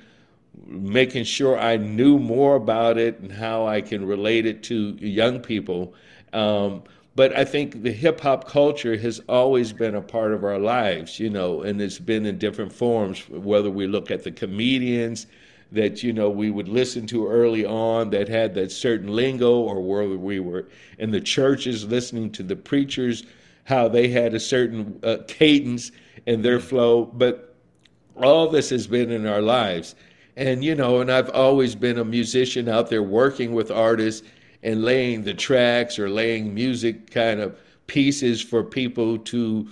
making 0.65 1.25
sure 1.25 1.59
I 1.59 1.77
knew 1.77 2.17
more 2.17 2.55
about 2.55 2.97
it 2.97 3.19
and 3.19 3.31
how 3.31 3.67
I 3.67 3.81
can 3.81 4.03
relate 4.03 4.47
it 4.47 4.63
to 4.63 4.97
young 4.99 5.39
people. 5.39 5.93
Um, 6.33 6.83
but 7.15 7.35
I 7.35 7.45
think 7.45 7.81
the 7.81 7.91
hip 7.91 8.19
hop 8.19 8.47
culture 8.47 8.97
has 8.97 9.21
always 9.29 9.71
been 9.71 9.95
a 9.95 10.01
part 10.01 10.33
of 10.33 10.43
our 10.43 10.59
lives, 10.59 11.19
you 11.19 11.29
know, 11.29 11.61
and 11.61 11.81
it's 11.81 11.97
been 11.97 12.25
in 12.25 12.37
different 12.37 12.73
forms, 12.73 13.27
whether 13.29 13.69
we 13.69 13.87
look 13.87 14.11
at 14.11 14.23
the 14.23 14.31
comedians 14.31 15.27
that, 15.71 16.03
you 16.03 16.13
know, 16.13 16.29
we 16.29 16.51
would 16.51 16.67
listen 16.67 17.07
to 17.07 17.27
early 17.27 17.65
on 17.65 18.09
that 18.09 18.27
had 18.27 18.53
that 18.55 18.71
certain 18.71 19.07
lingo, 19.07 19.59
or 19.59 19.81
whether 19.81 20.17
we 20.17 20.39
were 20.39 20.67
in 20.99 21.11
the 21.11 21.21
churches 21.21 21.85
listening 21.85 22.31
to 22.31 22.43
the 22.43 22.55
preachers, 22.55 23.23
how 23.63 23.87
they 23.87 24.07
had 24.07 24.33
a 24.33 24.39
certain 24.39 24.99
uh, 25.03 25.17
cadence 25.27 25.91
in 26.25 26.41
their 26.41 26.59
flow. 26.59 27.05
But 27.05 27.55
all 28.15 28.49
this 28.49 28.69
has 28.69 28.87
been 28.87 29.11
in 29.11 29.25
our 29.25 29.41
lives. 29.41 29.95
And, 30.37 30.63
you 30.63 30.75
know, 30.75 30.99
and 30.99 31.11
I've 31.11 31.29
always 31.29 31.75
been 31.75 31.97
a 31.97 32.05
musician 32.05 32.67
out 32.67 32.89
there 32.89 33.03
working 33.03 33.53
with 33.53 33.71
artists 33.71 34.27
and 34.65 34.83
laying 34.83 35.23
the 35.23 35.33
tracks 35.33 35.97
or 35.99 36.09
laying 36.09 36.53
music 36.53 37.11
kind 37.11 37.39
of 37.39 37.57
pieces 37.87 38.41
for 38.41 38.63
people 38.63 39.19
to 39.19 39.69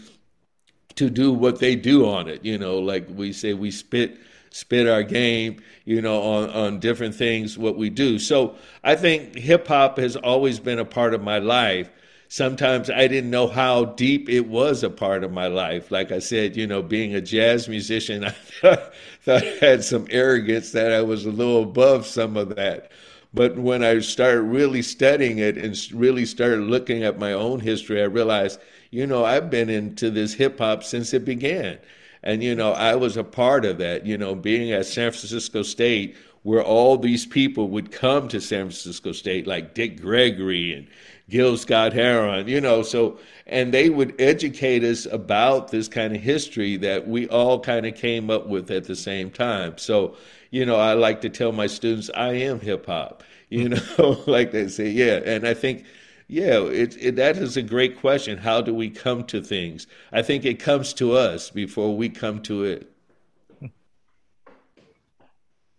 to 0.95 1.09
do 1.09 1.33
what 1.33 1.59
they 1.59 1.75
do 1.75 2.07
on 2.07 2.29
it 2.29 2.45
you 2.45 2.57
know 2.57 2.77
like 2.77 3.05
we 3.09 3.33
say 3.33 3.53
we 3.53 3.71
spit 3.71 4.17
spit 4.51 4.87
our 4.87 5.01
game 5.01 5.59
you 5.83 5.99
know 5.99 6.21
on 6.21 6.49
on 6.51 6.79
different 6.79 7.15
things 7.15 7.57
what 7.57 7.75
we 7.75 7.89
do. 7.89 8.19
So 8.19 8.55
i 8.83 8.95
think 8.95 9.35
hip 9.35 9.67
hop 9.67 9.97
has 9.97 10.15
always 10.15 10.59
been 10.59 10.79
a 10.79 10.85
part 10.85 11.13
of 11.15 11.23
my 11.23 11.39
life. 11.39 11.89
Sometimes 12.27 12.89
i 12.91 13.07
didn't 13.07 13.31
know 13.31 13.47
how 13.47 13.85
deep 13.85 14.29
it 14.29 14.47
was 14.47 14.83
a 14.83 14.91
part 14.91 15.23
of 15.23 15.31
my 15.31 15.47
life. 15.47 15.89
Like 15.89 16.11
i 16.11 16.19
said 16.19 16.55
you 16.55 16.67
know 16.67 16.83
being 16.83 17.15
a 17.15 17.21
jazz 17.21 17.67
musician 17.67 18.23
i 18.25 18.29
thought, 18.29 18.93
thought 19.23 19.43
i 19.43 19.65
had 19.65 19.83
some 19.83 20.05
arrogance 20.11 20.71
that 20.71 20.91
i 20.91 21.01
was 21.01 21.25
a 21.25 21.31
little 21.31 21.63
above 21.63 22.05
some 22.05 22.37
of 22.37 22.55
that 22.55 22.91
but 23.33 23.57
when 23.57 23.83
I 23.83 23.99
started 23.99 24.41
really 24.41 24.81
studying 24.81 25.39
it 25.39 25.57
and 25.57 25.75
really 25.91 26.25
started 26.25 26.61
looking 26.61 27.03
at 27.03 27.17
my 27.17 27.33
own 27.33 27.59
history, 27.59 28.01
I 28.01 28.05
realized, 28.05 28.59
you 28.91 29.07
know, 29.07 29.25
I've 29.25 29.49
been 29.49 29.69
into 29.69 30.11
this 30.11 30.33
hip 30.33 30.59
hop 30.59 30.83
since 30.83 31.13
it 31.13 31.25
began. 31.25 31.79
And, 32.21 32.43
you 32.43 32.55
know, 32.55 32.71
I 32.71 32.95
was 32.95 33.17
a 33.17 33.23
part 33.23 33.65
of 33.65 33.79
that, 33.79 34.05
you 34.05 34.17
know, 34.17 34.35
being 34.35 34.71
at 34.71 34.85
San 34.85 35.11
Francisco 35.11 35.63
State, 35.63 36.15
where 36.43 36.63
all 36.63 36.97
these 36.97 37.25
people 37.25 37.69
would 37.69 37.91
come 37.91 38.27
to 38.27 38.39
San 38.39 38.65
Francisco 38.65 39.11
State, 39.13 39.47
like 39.47 39.73
Dick 39.73 39.99
Gregory 39.99 40.73
and 40.73 40.87
Gil 41.29 41.57
Scott 41.57 41.93
Heron, 41.93 42.47
you 42.47 42.61
know, 42.61 42.83
so, 42.83 43.17
and 43.47 43.73
they 43.73 43.89
would 43.89 44.13
educate 44.19 44.83
us 44.83 45.05
about 45.05 45.69
this 45.71 45.87
kind 45.87 46.15
of 46.15 46.21
history 46.21 46.77
that 46.77 47.07
we 47.07 47.27
all 47.29 47.59
kind 47.59 47.85
of 47.85 47.95
came 47.95 48.29
up 48.29 48.47
with 48.47 48.69
at 48.71 48.83
the 48.83 48.95
same 48.95 49.31
time. 49.31 49.77
So, 49.77 50.15
you 50.53 50.67
know, 50.67 50.75
I 50.75 50.93
like 50.93 51.21
to 51.21 51.29
tell 51.29 51.51
my 51.51 51.65
students 51.65 52.11
I 52.13 52.33
am 52.33 52.59
hip 52.59 52.85
hop. 52.85 53.23
You 53.49 53.69
know, 53.69 54.23
like 54.27 54.51
they 54.51 54.67
say, 54.67 54.87
yeah. 54.87 55.19
And 55.25 55.47
I 55.47 55.55
think, 55.55 55.83
yeah, 56.27 56.59
it, 56.59 56.95
it, 56.99 57.15
that 57.15 57.37
is 57.37 57.57
a 57.57 57.63
great 57.63 57.99
question. 57.99 58.37
How 58.37 58.61
do 58.61 58.71
we 58.71 58.91
come 58.91 59.23
to 59.25 59.41
things? 59.41 59.87
I 60.11 60.21
think 60.21 60.45
it 60.45 60.59
comes 60.59 60.93
to 60.95 61.13
us 61.13 61.49
before 61.49 61.97
we 61.97 62.07
come 62.07 62.39
to 62.43 62.65
it. 62.65 62.91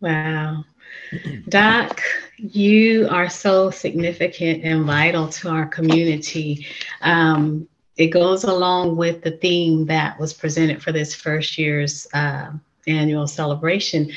Wow. 0.01 0.65
Doc, 1.49 2.01
you 2.37 3.07
are 3.11 3.29
so 3.29 3.71
significant 3.71 4.65
and 4.65 4.85
vital 4.85 5.29
to 5.29 5.51
our 5.51 5.67
community. 5.67 6.67
Um, 7.01 7.69
it 7.97 8.09
goes 8.09 8.43
along 8.43 8.97
with 8.97 9.23
the 9.23 9.31
theme 9.31 9.87
that 9.87 10.19
was 10.19 10.33
presented 10.33 10.83
for 10.83 10.91
this 10.91 11.15
first 11.15 11.59
year's 11.59 12.09
uh, 12.13 12.51
annual 12.89 13.29
celebration 13.29 14.11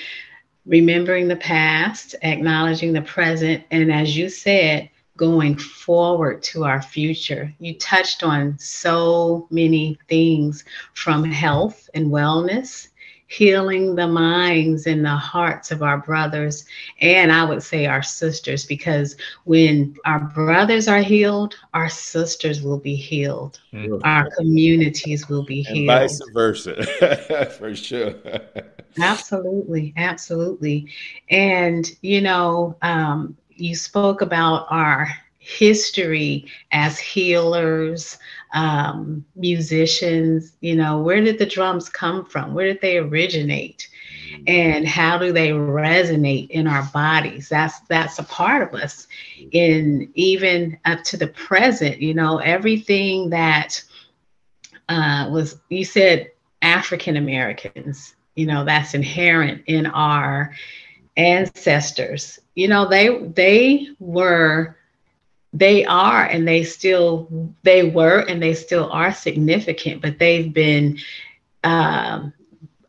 remembering 0.68 1.28
the 1.28 1.38
past, 1.38 2.16
acknowledging 2.22 2.94
the 2.94 3.02
present, 3.02 3.64
and 3.72 3.92
as 3.92 4.16
you 4.16 4.30
said, 4.30 4.90
going 5.16 5.58
forward 5.58 6.44
to 6.44 6.64
our 6.64 6.82
future. 6.82 7.52
You 7.60 7.74
touched 7.80 8.24
on 8.24 8.58
so 8.60 9.48
many 9.50 9.98
things 10.08 10.64
from 10.94 11.24
health 11.24 11.90
and 11.94 12.08
wellness, 12.08 12.90
healing 13.28 13.96
the 13.96 14.08
minds 14.08 14.88
and 14.88 15.04
the 15.04 15.10
hearts 15.10 15.72
of 15.72 15.84
our 15.84 15.98
brothers, 15.98 16.66
and 17.02 17.32
I 17.32 17.44
would 17.44 17.62
say 17.62 17.86
our 17.86 18.02
sisters, 18.02 18.66
because 18.66 19.16
when 19.44 19.96
our 20.06 20.20
brothers 20.20 20.88
are 20.88 21.02
healed, 21.02 21.56
our 21.74 21.90
sisters 21.90 22.62
will 22.62 22.80
be 22.80 22.96
healed, 22.96 23.60
mm-hmm. 23.74 23.98
our 24.04 24.30
communities 24.38 25.28
will 25.28 25.44
be 25.44 25.62
healed. 25.64 25.90
And 25.90 26.10
vice 26.10 26.22
versa, 26.34 27.52
for 27.58 27.76
sure. 27.76 28.16
Absolutely, 29.00 29.94
absolutely. 29.98 30.88
And, 31.30 31.90
you 32.02 32.22
know, 32.22 32.78
um, 32.82 33.36
you 33.50 33.76
spoke 33.76 34.22
about 34.22 34.68
our 34.70 35.10
history 35.40 36.46
as 36.72 37.00
healers, 37.00 38.18
um, 38.54 39.26
musicians. 39.36 40.54
You 40.62 40.76
know, 40.76 41.02
where 41.02 41.22
did 41.22 41.40
the 41.40 41.46
drums 41.46 41.90
come 41.90 42.26
from? 42.26 42.54
Where 42.54 42.68
did 42.68 42.82
they 42.82 42.98
originate? 42.98 43.90
And 44.48 44.88
how 44.88 45.18
do 45.18 45.32
they 45.32 45.50
resonate 45.50 46.50
in 46.50 46.68
our 46.68 46.84
bodies? 46.94 47.50
That's 47.50 47.80
that's 47.82 48.20
a 48.20 48.24
part 48.24 48.62
of 48.62 48.80
us. 48.80 49.08
In 49.52 50.12
even 50.16 50.78
up 50.86 51.04
to 51.06 51.18
the 51.18 51.28
present, 51.28 52.02
you 52.02 52.14
know, 52.14 52.38
everything 52.38 53.30
that 53.32 53.84
uh, 54.90 55.30
was 55.32 55.60
you 55.70 55.86
said 55.86 56.32
African 56.62 57.18
Americans 57.18 58.16
you 58.38 58.46
know 58.46 58.64
that's 58.64 58.94
inherent 58.94 59.64
in 59.66 59.88
our 59.88 60.54
ancestors 61.18 62.40
you 62.56 62.68
know 62.68 62.88
they 62.88 63.18
they 63.36 63.88
were 64.00 64.77
they 65.54 65.86
are 65.86 66.26
and 66.26 66.48
they 66.48 66.64
still 66.64 67.28
they 67.64 67.84
were 67.84 68.20
and 68.28 68.42
they 68.42 68.54
still 68.54 68.90
are 68.92 69.14
significant 69.14 70.02
but 70.02 70.20
they've 70.20 70.54
been 70.54 70.98
um, 71.64 72.34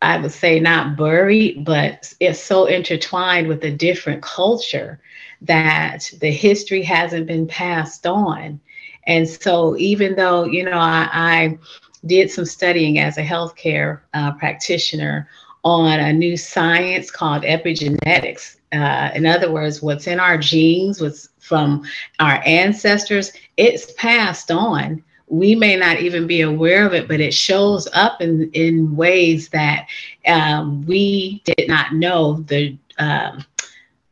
i 0.02 0.18
would 0.18 0.32
say 0.32 0.58
not 0.58 0.96
buried 0.96 1.64
but 1.64 2.12
it's 2.20 2.40
so 2.40 2.66
intertwined 2.66 3.46
with 3.46 3.62
a 3.64 3.70
different 3.70 4.22
culture 4.22 5.00
that 5.40 6.10
the 6.20 6.30
history 6.30 6.82
hasn't 6.82 7.26
been 7.26 7.46
passed 7.46 8.06
on 8.06 8.60
and 9.06 9.28
so 9.28 9.76
even 9.76 10.14
though 10.16 10.44
you 10.44 10.64
know 10.64 10.78
i, 10.78 11.08
I 11.12 11.58
did 12.06 12.30
some 12.30 12.44
studying 12.44 12.98
as 12.98 13.18
a 13.18 13.24
healthcare 13.24 14.00
uh, 14.14 14.32
practitioner 14.32 15.28
on 15.64 15.98
a 16.00 16.12
new 16.12 16.36
science 16.36 17.10
called 17.10 17.42
epigenetics. 17.42 18.56
Uh, 18.72 19.10
in 19.14 19.26
other 19.26 19.50
words, 19.50 19.82
what's 19.82 20.06
in 20.06 20.20
our 20.20 20.36
genes, 20.36 21.00
what's 21.00 21.30
from 21.38 21.84
our 22.20 22.42
ancestors, 22.44 23.32
it's 23.56 23.92
passed 23.94 24.50
on. 24.50 25.02
We 25.26 25.54
may 25.54 25.76
not 25.76 26.00
even 26.00 26.26
be 26.26 26.42
aware 26.42 26.86
of 26.86 26.94
it, 26.94 27.08
but 27.08 27.20
it 27.20 27.34
shows 27.34 27.88
up 27.92 28.20
in, 28.20 28.50
in 28.52 28.96
ways 28.96 29.48
that 29.50 29.86
um, 30.26 30.84
we 30.86 31.42
did 31.44 31.68
not 31.68 31.94
know 31.94 32.40
the 32.40 32.76
um, 32.98 33.44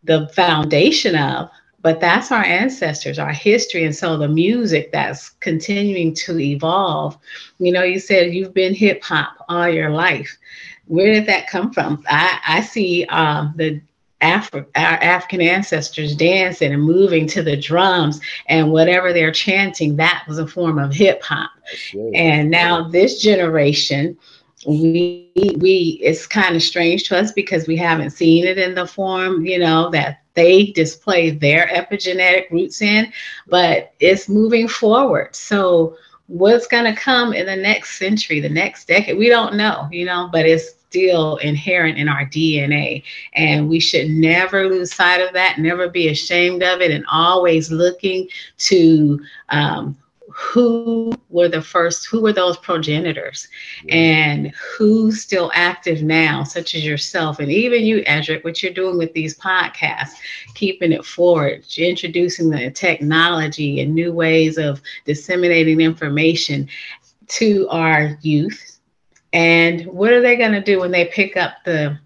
the 0.04 0.28
foundation 0.28 1.16
of 1.16 1.50
but 1.86 2.00
that's 2.00 2.32
our 2.32 2.42
ancestors, 2.42 3.16
our 3.16 3.32
history. 3.32 3.84
And 3.84 3.94
so 3.94 4.16
the 4.16 4.26
music 4.26 4.90
that's 4.90 5.28
continuing 5.38 6.16
to 6.16 6.40
evolve, 6.40 7.16
you 7.60 7.70
know, 7.70 7.84
you 7.84 8.00
said 8.00 8.34
you've 8.34 8.52
been 8.52 8.74
hip 8.74 9.04
hop 9.04 9.36
all 9.48 9.68
your 9.68 9.90
life. 9.90 10.36
Where 10.86 11.12
did 11.12 11.26
that 11.26 11.48
come 11.48 11.72
from? 11.72 12.02
I, 12.08 12.40
I 12.44 12.60
see 12.62 13.04
um, 13.04 13.54
the 13.54 13.80
Afri- 14.22 14.66
our 14.74 15.02
African 15.02 15.42
ancestors 15.42 16.16
dancing 16.16 16.72
and 16.72 16.82
moving 16.82 17.26
to 17.28 17.42
the 17.42 17.56
drums 17.56 18.20
and 18.46 18.72
whatever 18.72 19.12
they're 19.12 19.32
chanting, 19.32 19.96
that 19.96 20.24
was 20.26 20.38
a 20.38 20.46
form 20.46 20.78
of 20.78 20.94
hip 20.94 21.22
hop. 21.22 21.50
And 22.14 22.50
now 22.50 22.88
this 22.88 23.20
generation, 23.20 24.16
we 24.66 25.30
we 25.58 26.00
it's 26.02 26.26
kind 26.26 26.56
of 26.56 26.62
strange 26.62 27.04
to 27.08 27.18
us 27.18 27.30
because 27.32 27.66
we 27.66 27.76
haven't 27.76 28.10
seen 28.10 28.46
it 28.46 28.58
in 28.58 28.74
the 28.74 28.86
form, 28.86 29.44
you 29.44 29.58
know, 29.58 29.90
that 29.90 30.22
they 30.34 30.66
display 30.66 31.30
their 31.30 31.66
epigenetic 31.68 32.50
roots 32.50 32.80
in, 32.82 33.12
but 33.46 33.92
it's 34.00 34.28
moving 34.28 34.68
forward. 34.68 35.34
So 35.34 35.96
what's 36.28 36.66
going 36.66 36.84
to 36.84 37.00
come 37.00 37.32
in 37.32 37.46
the 37.46 37.56
next 37.56 37.98
century, 37.98 38.40
the 38.40 38.48
next 38.48 38.88
decade, 38.88 39.18
we 39.18 39.28
don't 39.28 39.56
know, 39.56 39.88
you 39.90 40.04
know, 40.04 40.28
but 40.32 40.46
it's 40.46 40.75
still 40.88 41.36
inherent 41.38 41.98
in 41.98 42.08
our 42.08 42.26
DNA. 42.26 43.02
And 43.34 43.68
we 43.68 43.80
should 43.80 44.10
never 44.10 44.68
lose 44.68 44.94
sight 44.94 45.20
of 45.20 45.32
that, 45.34 45.58
never 45.58 45.88
be 45.88 46.08
ashamed 46.08 46.62
of 46.62 46.80
it, 46.80 46.90
and 46.90 47.04
always 47.10 47.70
looking 47.70 48.28
to 48.58 49.20
um, 49.48 49.96
who 50.36 51.12
were 51.30 51.48
the 51.48 51.62
first, 51.62 52.06
who 52.06 52.20
were 52.20 52.32
those 52.32 52.58
progenitors, 52.58 53.48
and 53.88 54.52
who's 54.76 55.22
still 55.22 55.50
active 55.54 56.02
now, 56.02 56.44
such 56.44 56.74
as 56.74 56.84
yourself, 56.84 57.38
and 57.38 57.50
even 57.50 57.84
you, 57.84 58.02
Eddrick, 58.02 58.44
what 58.44 58.62
you're 58.62 58.72
doing 58.72 58.98
with 58.98 59.14
these 59.14 59.38
podcasts, 59.38 60.16
keeping 60.54 60.92
it 60.92 61.06
forward, 61.06 61.64
introducing 61.78 62.50
the 62.50 62.70
technology 62.70 63.80
and 63.80 63.94
new 63.94 64.12
ways 64.12 64.58
of 64.58 64.82
disseminating 65.06 65.80
information 65.80 66.68
to 67.28 67.66
our 67.70 68.18
youth. 68.20 68.75
And 69.36 69.84
what 69.88 70.14
are 70.14 70.22
they 70.22 70.36
going 70.36 70.52
to 70.52 70.62
do 70.62 70.80
when 70.80 70.90
they 70.90 71.04
pick 71.04 71.36
up 71.36 71.56
the 71.66 71.98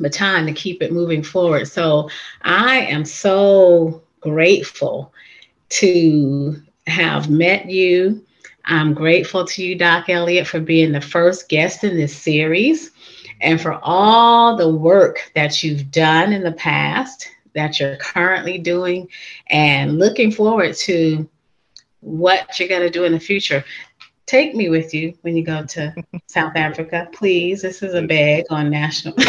baton 0.00 0.44
to 0.46 0.52
keep 0.52 0.82
it 0.82 0.90
moving 0.90 1.22
forward? 1.22 1.68
So 1.68 2.10
I 2.42 2.80
am 2.80 3.04
so 3.04 4.02
grateful 4.18 5.12
to 5.68 6.60
have 6.88 7.30
met 7.30 7.70
you. 7.70 8.26
I'm 8.64 8.92
grateful 8.92 9.44
to 9.44 9.62
you, 9.62 9.76
Doc 9.76 10.08
Elliott, 10.08 10.48
for 10.48 10.58
being 10.58 10.90
the 10.90 11.00
first 11.00 11.48
guest 11.48 11.84
in 11.84 11.96
this 11.96 12.16
series 12.16 12.90
and 13.40 13.60
for 13.60 13.78
all 13.80 14.56
the 14.56 14.68
work 14.68 15.30
that 15.36 15.62
you've 15.62 15.92
done 15.92 16.32
in 16.32 16.42
the 16.42 16.52
past, 16.52 17.30
that 17.54 17.78
you're 17.78 17.98
currently 17.98 18.58
doing, 18.58 19.08
and 19.46 20.00
looking 20.00 20.32
forward 20.32 20.74
to 20.74 21.28
what 22.00 22.58
you're 22.58 22.68
going 22.68 22.82
to 22.82 22.90
do 22.90 23.04
in 23.04 23.12
the 23.12 23.20
future. 23.20 23.64
Take 24.26 24.54
me 24.54 24.68
with 24.70 24.94
you 24.94 25.14
when 25.20 25.36
you 25.36 25.44
go 25.44 25.64
to 25.66 25.94
South 26.26 26.56
Africa, 26.56 27.08
please. 27.12 27.62
This 27.62 27.82
is 27.82 27.94
a 27.94 28.02
bag 28.02 28.44
on 28.50 28.70
national. 28.70 29.14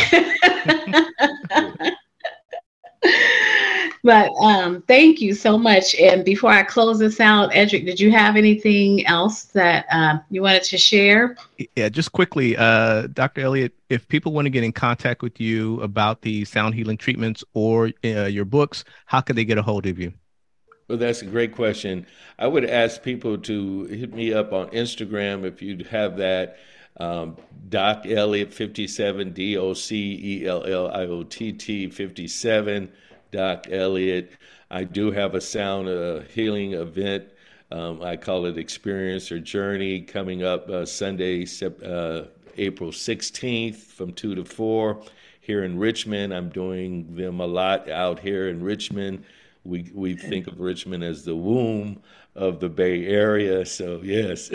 but 4.04 4.32
um, 4.40 4.84
thank 4.84 5.20
you 5.20 5.34
so 5.34 5.58
much. 5.58 5.96
And 5.96 6.24
before 6.24 6.52
I 6.52 6.64
close 6.64 7.00
this 7.00 7.20
out, 7.20 7.52
Eddrick, 7.52 7.86
did 7.86 8.00
you 8.00 8.12
have 8.12 8.38
anything 8.38 9.06
else 9.06 9.44
that 9.46 9.86
uh, 9.92 10.20
you 10.30 10.42
wanted 10.42 10.64
to 10.64 10.78
share? 10.78 11.36
Yeah, 11.76 11.90
just 11.90 12.14
quickly, 12.14 12.56
uh, 12.56 13.08
Dr. 13.08 13.42
Elliott, 13.42 13.74
if 13.90 14.08
people 14.08 14.32
want 14.32 14.46
to 14.46 14.50
get 14.50 14.64
in 14.64 14.72
contact 14.72 15.22
with 15.24 15.42
you 15.42 15.82
about 15.82 16.22
the 16.22 16.46
sound 16.46 16.74
healing 16.74 16.98
treatments 16.98 17.44
or 17.54 17.92
uh, 18.06 18.26
your 18.26 18.46
books, 18.46 18.86
how 19.08 19.20
can 19.20 19.36
they 19.36 19.44
get 19.44 19.58
a 19.58 19.62
hold 19.62 19.86
of 19.88 20.00
you? 20.00 20.14
Well, 20.88 21.00
that's 21.00 21.24
a 21.24 21.26
great 21.26 21.56
question. 21.56 22.06
I 22.38 22.48
would 22.48 22.66
ask 22.66 23.02
people 23.02 23.38
to 23.40 23.86
hit 23.86 24.14
me 24.14 24.34
up 24.34 24.54
on 24.54 24.68
Instagram 24.70 25.44
if 25.44 25.62
you'd 25.62 25.88
have 25.88 26.18
that. 26.18 26.58
Um, 26.98 27.38
Doc 27.70 28.06
Elliott 28.06 28.54
57, 28.54 29.34
D 29.34 29.58
O 29.58 29.74
C 29.74 30.20
E 30.24 30.48
L 30.48 30.64
L 30.64 30.88
I 30.90 31.06
O 31.08 31.24
T 31.24 31.52
T 31.52 31.90
57. 31.90 32.92
Doc 33.32 33.68
Elliott. 33.70 34.32
I 34.70 34.84
do 34.84 35.12
have 35.12 35.36
a 35.36 35.42
sound 35.42 35.90
uh, 35.90 36.22
healing 36.34 36.74
event. 36.74 37.26
Um, 37.72 38.02
I 38.02 38.16
call 38.16 38.46
it 38.46 38.58
Experience 38.58 39.32
or 39.32 39.40
Journey 39.40 40.02
coming 40.02 40.44
up 40.44 40.70
uh, 40.70 40.86
Sunday, 40.86 41.46
uh, 41.84 42.24
April 42.58 42.92
16th 42.92 43.76
from 43.76 44.14
2 44.14 44.36
to 44.36 44.46
4 44.46 45.02
here 45.42 45.64
in 45.64 45.78
Richmond. 45.78 46.34
I'm 46.34 46.50
doing 46.50 47.16
them 47.16 47.40
a 47.40 47.46
lot 47.46 47.90
out 47.90 48.20
here 48.20 48.50
in 48.50 48.64
Richmond. 48.64 49.26
We, 49.66 49.92
we 49.94 50.16
think 50.16 50.48
of 50.48 50.60
Richmond 50.60 51.04
as 51.04 51.26
the 51.26 51.36
womb 51.36 52.02
of 52.36 52.60
the 52.60 52.70
Bay 52.70 53.06
Area. 53.06 53.66
So, 53.66 54.02
yes, 54.04 54.52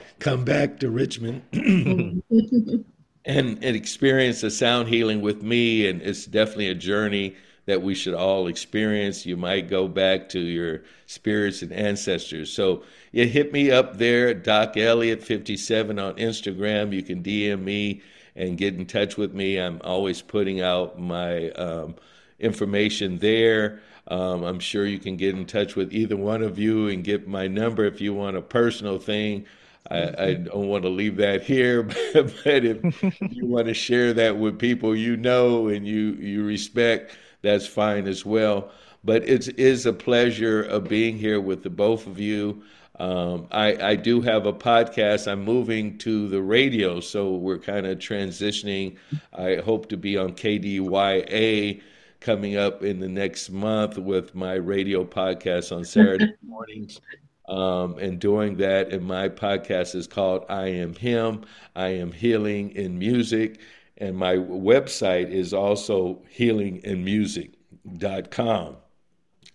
come 0.18 0.44
back 0.44 0.80
to 0.80 0.90
Richmond. 0.90 1.42
and, 1.52 2.84
and 3.24 3.64
experience 3.64 4.40
the 4.40 4.50
sound 4.50 4.88
healing 4.88 5.20
with 5.20 5.42
me. 5.42 5.88
And 5.88 6.00
it's 6.00 6.24
definitely 6.24 6.68
a 6.68 6.74
journey 6.74 7.36
that 7.66 7.82
we 7.82 7.94
should 7.94 8.14
all 8.14 8.46
experience. 8.46 9.26
You 9.26 9.36
might 9.36 9.68
go 9.68 9.88
back 9.88 10.28
to 10.30 10.40
your 10.40 10.84
spirits 11.06 11.62
and 11.62 11.72
ancestors. 11.72 12.52
So 12.52 12.84
yeah, 13.12 13.24
hit 13.24 13.52
me 13.52 13.70
up 13.70 13.98
there, 13.98 14.32
Doc 14.32 14.76
Elliott 14.76 15.22
57 15.22 15.98
on 15.98 16.14
Instagram. 16.14 16.92
You 16.92 17.02
can 17.02 17.22
DM 17.22 17.62
me 17.62 18.02
and 18.36 18.56
get 18.56 18.74
in 18.74 18.86
touch 18.86 19.16
with 19.16 19.34
me. 19.34 19.58
I'm 19.58 19.80
always 19.82 20.22
putting 20.22 20.60
out 20.60 20.98
my 20.98 21.50
um, 21.50 21.96
information 22.38 23.18
there. 23.18 23.80
Um, 24.08 24.44
I'm 24.44 24.60
sure 24.60 24.86
you 24.86 24.98
can 24.98 25.16
get 25.16 25.34
in 25.34 25.46
touch 25.46 25.74
with 25.74 25.92
either 25.92 26.16
one 26.16 26.42
of 26.42 26.58
you 26.58 26.88
and 26.88 27.02
get 27.02 27.26
my 27.26 27.48
number 27.48 27.84
if 27.84 28.00
you 28.00 28.14
want 28.14 28.36
a 28.36 28.42
personal 28.42 28.98
thing. 28.98 29.46
I, 29.90 30.14
I, 30.18 30.34
don't 30.34 30.68
want 30.68 30.82
to 30.82 30.88
leave 30.88 31.16
that 31.16 31.42
here, 31.42 31.82
but, 32.14 32.34
but 32.44 32.64
if 32.64 33.12
you 33.20 33.46
want 33.46 33.66
to 33.68 33.74
share 33.74 34.12
that 34.14 34.36
with 34.36 34.58
people 34.58 34.96
you 34.96 35.16
know 35.16 35.68
and 35.68 35.86
you 35.86 36.14
you 36.14 36.44
respect, 36.44 37.16
that's 37.42 37.66
fine 37.66 38.06
as 38.06 38.24
well. 38.24 38.70
But 39.04 39.28
it 39.28 39.58
is 39.58 39.86
a 39.86 39.92
pleasure 39.92 40.62
of 40.62 40.88
being 40.88 41.16
here 41.16 41.40
with 41.40 41.62
the 41.62 41.70
both 41.70 42.06
of 42.06 42.18
you. 42.18 42.62
Um, 42.98 43.46
I, 43.50 43.90
I 43.90 43.96
do 43.96 44.20
have 44.22 44.46
a 44.46 44.52
podcast. 44.52 45.30
I'm 45.30 45.44
moving 45.44 45.98
to 45.98 46.28
the 46.28 46.42
radio, 46.42 46.98
so 46.98 47.34
we're 47.34 47.58
kind 47.58 47.86
of 47.86 47.98
transitioning. 47.98 48.96
I 49.32 49.56
hope 49.56 49.88
to 49.90 49.96
be 49.96 50.16
on 50.16 50.32
KDYA 50.32 51.82
coming 52.20 52.56
up 52.56 52.82
in 52.82 53.00
the 53.00 53.08
next 53.08 53.50
month 53.50 53.98
with 53.98 54.34
my 54.34 54.54
radio 54.54 55.04
podcast 55.04 55.74
on 55.74 55.84
Saturday 55.84 56.34
mornings. 56.46 57.00
Um, 57.48 57.98
and 57.98 58.18
doing 58.18 58.56
that, 58.56 58.92
and 58.92 59.04
my 59.04 59.28
podcast 59.28 59.94
is 59.94 60.08
called 60.08 60.44
I 60.48 60.66
Am 60.66 60.96
Him. 60.96 61.44
I 61.76 61.90
Am 61.90 62.10
Healing 62.10 62.70
in 62.70 62.98
Music. 62.98 63.60
And 63.98 64.16
my 64.16 64.34
website 64.34 65.30
is 65.30 65.54
also 65.54 66.22
healingandmusic.com. 66.36 68.76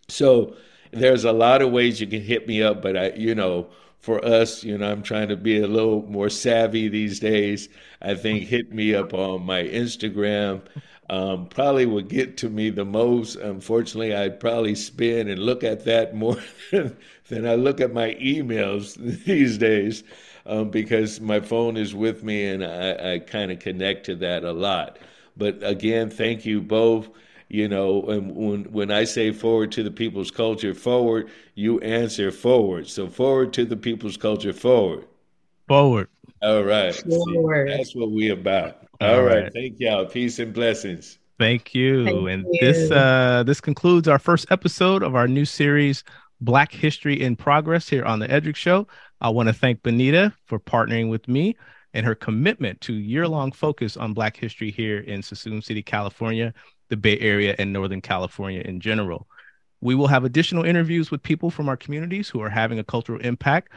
So 0.07 0.55
there's 0.91 1.25
a 1.25 1.31
lot 1.31 1.61
of 1.61 1.71
ways 1.71 2.01
you 2.01 2.07
can 2.07 2.21
hit 2.21 2.47
me 2.47 2.63
up, 2.63 2.81
but 2.81 2.97
I, 2.97 3.11
you 3.11 3.35
know, 3.35 3.69
for 3.99 4.25
us, 4.25 4.63
you 4.63 4.75
know, 4.77 4.91
I'm 4.91 5.03
trying 5.03 5.29
to 5.29 5.37
be 5.37 5.61
a 5.61 5.67
little 5.67 6.03
more 6.07 6.29
savvy 6.29 6.87
these 6.87 7.19
days. 7.19 7.69
I 8.01 8.15
think 8.15 8.43
hit 8.43 8.73
me 8.73 8.95
up 8.95 9.13
on 9.13 9.45
my 9.45 9.63
Instagram. 9.63 10.61
Um, 11.11 11.47
probably 11.47 11.85
would 11.85 12.07
get 12.07 12.37
to 12.37 12.49
me 12.49 12.69
the 12.71 12.85
most. 12.85 13.35
Unfortunately, 13.35 14.15
I'd 14.15 14.39
probably 14.39 14.75
spin 14.75 15.27
and 15.27 15.39
look 15.39 15.63
at 15.63 15.85
that 15.85 16.15
more 16.15 16.37
than 16.71 17.45
I 17.47 17.55
look 17.55 17.81
at 17.81 17.93
my 17.93 18.15
emails 18.15 18.95
these 19.25 19.57
days 19.57 20.03
um, 20.45 20.69
because 20.71 21.19
my 21.19 21.39
phone 21.41 21.77
is 21.77 21.93
with 21.93 22.23
me 22.23 22.47
and 22.47 22.63
I, 22.65 23.13
I 23.15 23.19
kind 23.19 23.51
of 23.51 23.59
connect 23.59 24.05
to 24.07 24.15
that 24.17 24.43
a 24.45 24.53
lot. 24.53 24.99
But 25.37 25.59
again, 25.63 26.09
thank 26.09 26.45
you 26.45 26.61
both. 26.61 27.09
You 27.49 27.67
know, 27.67 28.03
and 28.05 28.33
when 28.35 28.63
when 28.71 28.91
I 28.91 29.03
say 29.03 29.31
forward 29.31 29.71
to 29.73 29.83
the 29.83 29.91
people's 29.91 30.31
culture, 30.31 30.73
forward, 30.73 31.29
you 31.55 31.79
answer 31.81 32.31
forward. 32.31 32.87
So 32.87 33.07
forward 33.09 33.51
to 33.53 33.65
the 33.65 33.75
people's 33.77 34.17
culture, 34.17 34.53
forward. 34.53 35.05
Forward. 35.71 36.09
All 36.41 36.63
right. 36.65 36.93
Forward. 36.93 37.69
See, 37.69 37.77
that's 37.77 37.95
what 37.95 38.11
we 38.11 38.27
about. 38.27 38.85
All, 38.99 39.15
All 39.15 39.23
right. 39.23 39.43
right. 39.43 39.53
Thank 39.53 39.79
y'all. 39.79 40.05
Peace 40.05 40.37
and 40.39 40.53
blessings. 40.53 41.17
Thank 41.39 41.73
you. 41.73 42.03
Thank 42.03 42.29
and 42.29 42.45
you. 42.51 42.59
this 42.59 42.91
uh 42.91 43.43
this 43.47 43.61
concludes 43.61 44.09
our 44.09 44.19
first 44.19 44.51
episode 44.51 45.01
of 45.01 45.15
our 45.15 45.29
new 45.29 45.45
series 45.45 46.03
Black 46.41 46.73
History 46.73 47.21
in 47.21 47.37
Progress 47.37 47.87
here 47.87 48.03
on 48.03 48.19
the 48.19 48.27
Eddrick 48.27 48.57
Show. 48.57 48.85
I 49.21 49.29
want 49.29 49.47
to 49.47 49.53
thank 49.53 49.81
Bonita 49.81 50.33
for 50.45 50.59
partnering 50.59 51.09
with 51.09 51.25
me 51.29 51.55
and 51.93 52.05
her 52.05 52.15
commitment 52.15 52.81
to 52.81 52.93
year 52.93 53.25
long 53.25 53.53
focus 53.53 53.95
on 53.95 54.13
Black 54.13 54.35
history 54.35 54.71
here 54.71 54.99
in 54.99 55.21
Suisun 55.21 55.63
City, 55.63 55.81
California, 55.81 56.53
the 56.89 56.97
Bay 56.97 57.17
Area, 57.19 57.55
and 57.59 57.71
Northern 57.71 58.01
California 58.01 58.59
in 58.59 58.81
general. 58.81 59.25
We 59.79 59.95
will 59.95 60.07
have 60.07 60.25
additional 60.25 60.65
interviews 60.65 61.11
with 61.11 61.23
people 61.23 61.49
from 61.49 61.69
our 61.69 61.77
communities 61.77 62.27
who 62.27 62.41
are 62.41 62.49
having 62.49 62.77
a 62.77 62.83
cultural 62.83 63.21
impact. 63.21 63.71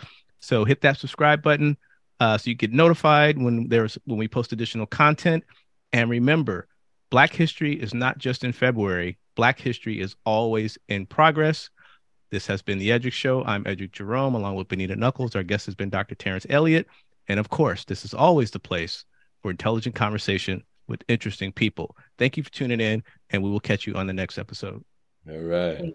So 0.45 0.65
hit 0.65 0.83
that 0.83 0.99
subscribe 0.99 1.43
button 1.43 1.77
uh, 2.21 2.39
so 2.39 2.51
you 2.51 2.55
get 2.55 2.73
notified 2.73 3.39
when 3.39 3.69
there's 3.69 3.99
when 4.05 4.19
we 4.19 4.29
post 4.29 4.53
additional 4.53 4.87
content. 4.87 5.45
And 5.93 6.09
remember, 6.11 6.69
Black 7.11 7.33
history 7.33 7.75
is 7.75 7.95
not 7.95 8.19
just 8.19 8.45
in 8.45 8.53
February. 8.53 9.19
Black 9.37 9.59
history 9.59 10.01
is 10.01 10.17
always 10.25 10.79
in 10.89 11.07
progress. 11.07 11.71
This 12.31 12.47
has 12.47 12.63
been 12.63 12.79
the 12.79 12.91
Eddrick 12.91 13.13
Show. 13.13 13.45
I'm 13.45 13.65
Eddrick 13.65 13.93
Jerome, 13.93 14.35
along 14.35 14.57
with 14.57 14.69
Bonita 14.69 14.97
Knuckles. 14.97 15.37
Our 15.37 15.43
guest 15.43 15.67
has 15.67 15.75
been 15.75 15.91
Dr. 15.91 16.15
Terence 16.15 16.47
Elliott. 16.49 16.87
And 17.29 17.39
of 17.39 17.49
course, 17.49 17.85
this 17.85 18.05
is 18.05 18.15
always 18.15 18.51
the 18.51 18.59
place 18.59 19.05
for 19.43 19.51
intelligent 19.51 19.95
conversation 19.95 20.63
with 20.89 21.03
interesting 21.09 21.53
people. 21.53 21.97
Thank 22.19 22.37
you 22.37 22.43
for 22.43 22.51
tuning 22.51 22.81
in, 22.81 23.03
and 23.31 23.43
we 23.43 23.51
will 23.51 23.61
catch 23.61 23.87
you 23.87 23.95
on 23.95 24.07
the 24.07 24.13
next 24.13 24.39
episode. 24.39 24.85
All 25.29 25.39
right. 25.39 25.95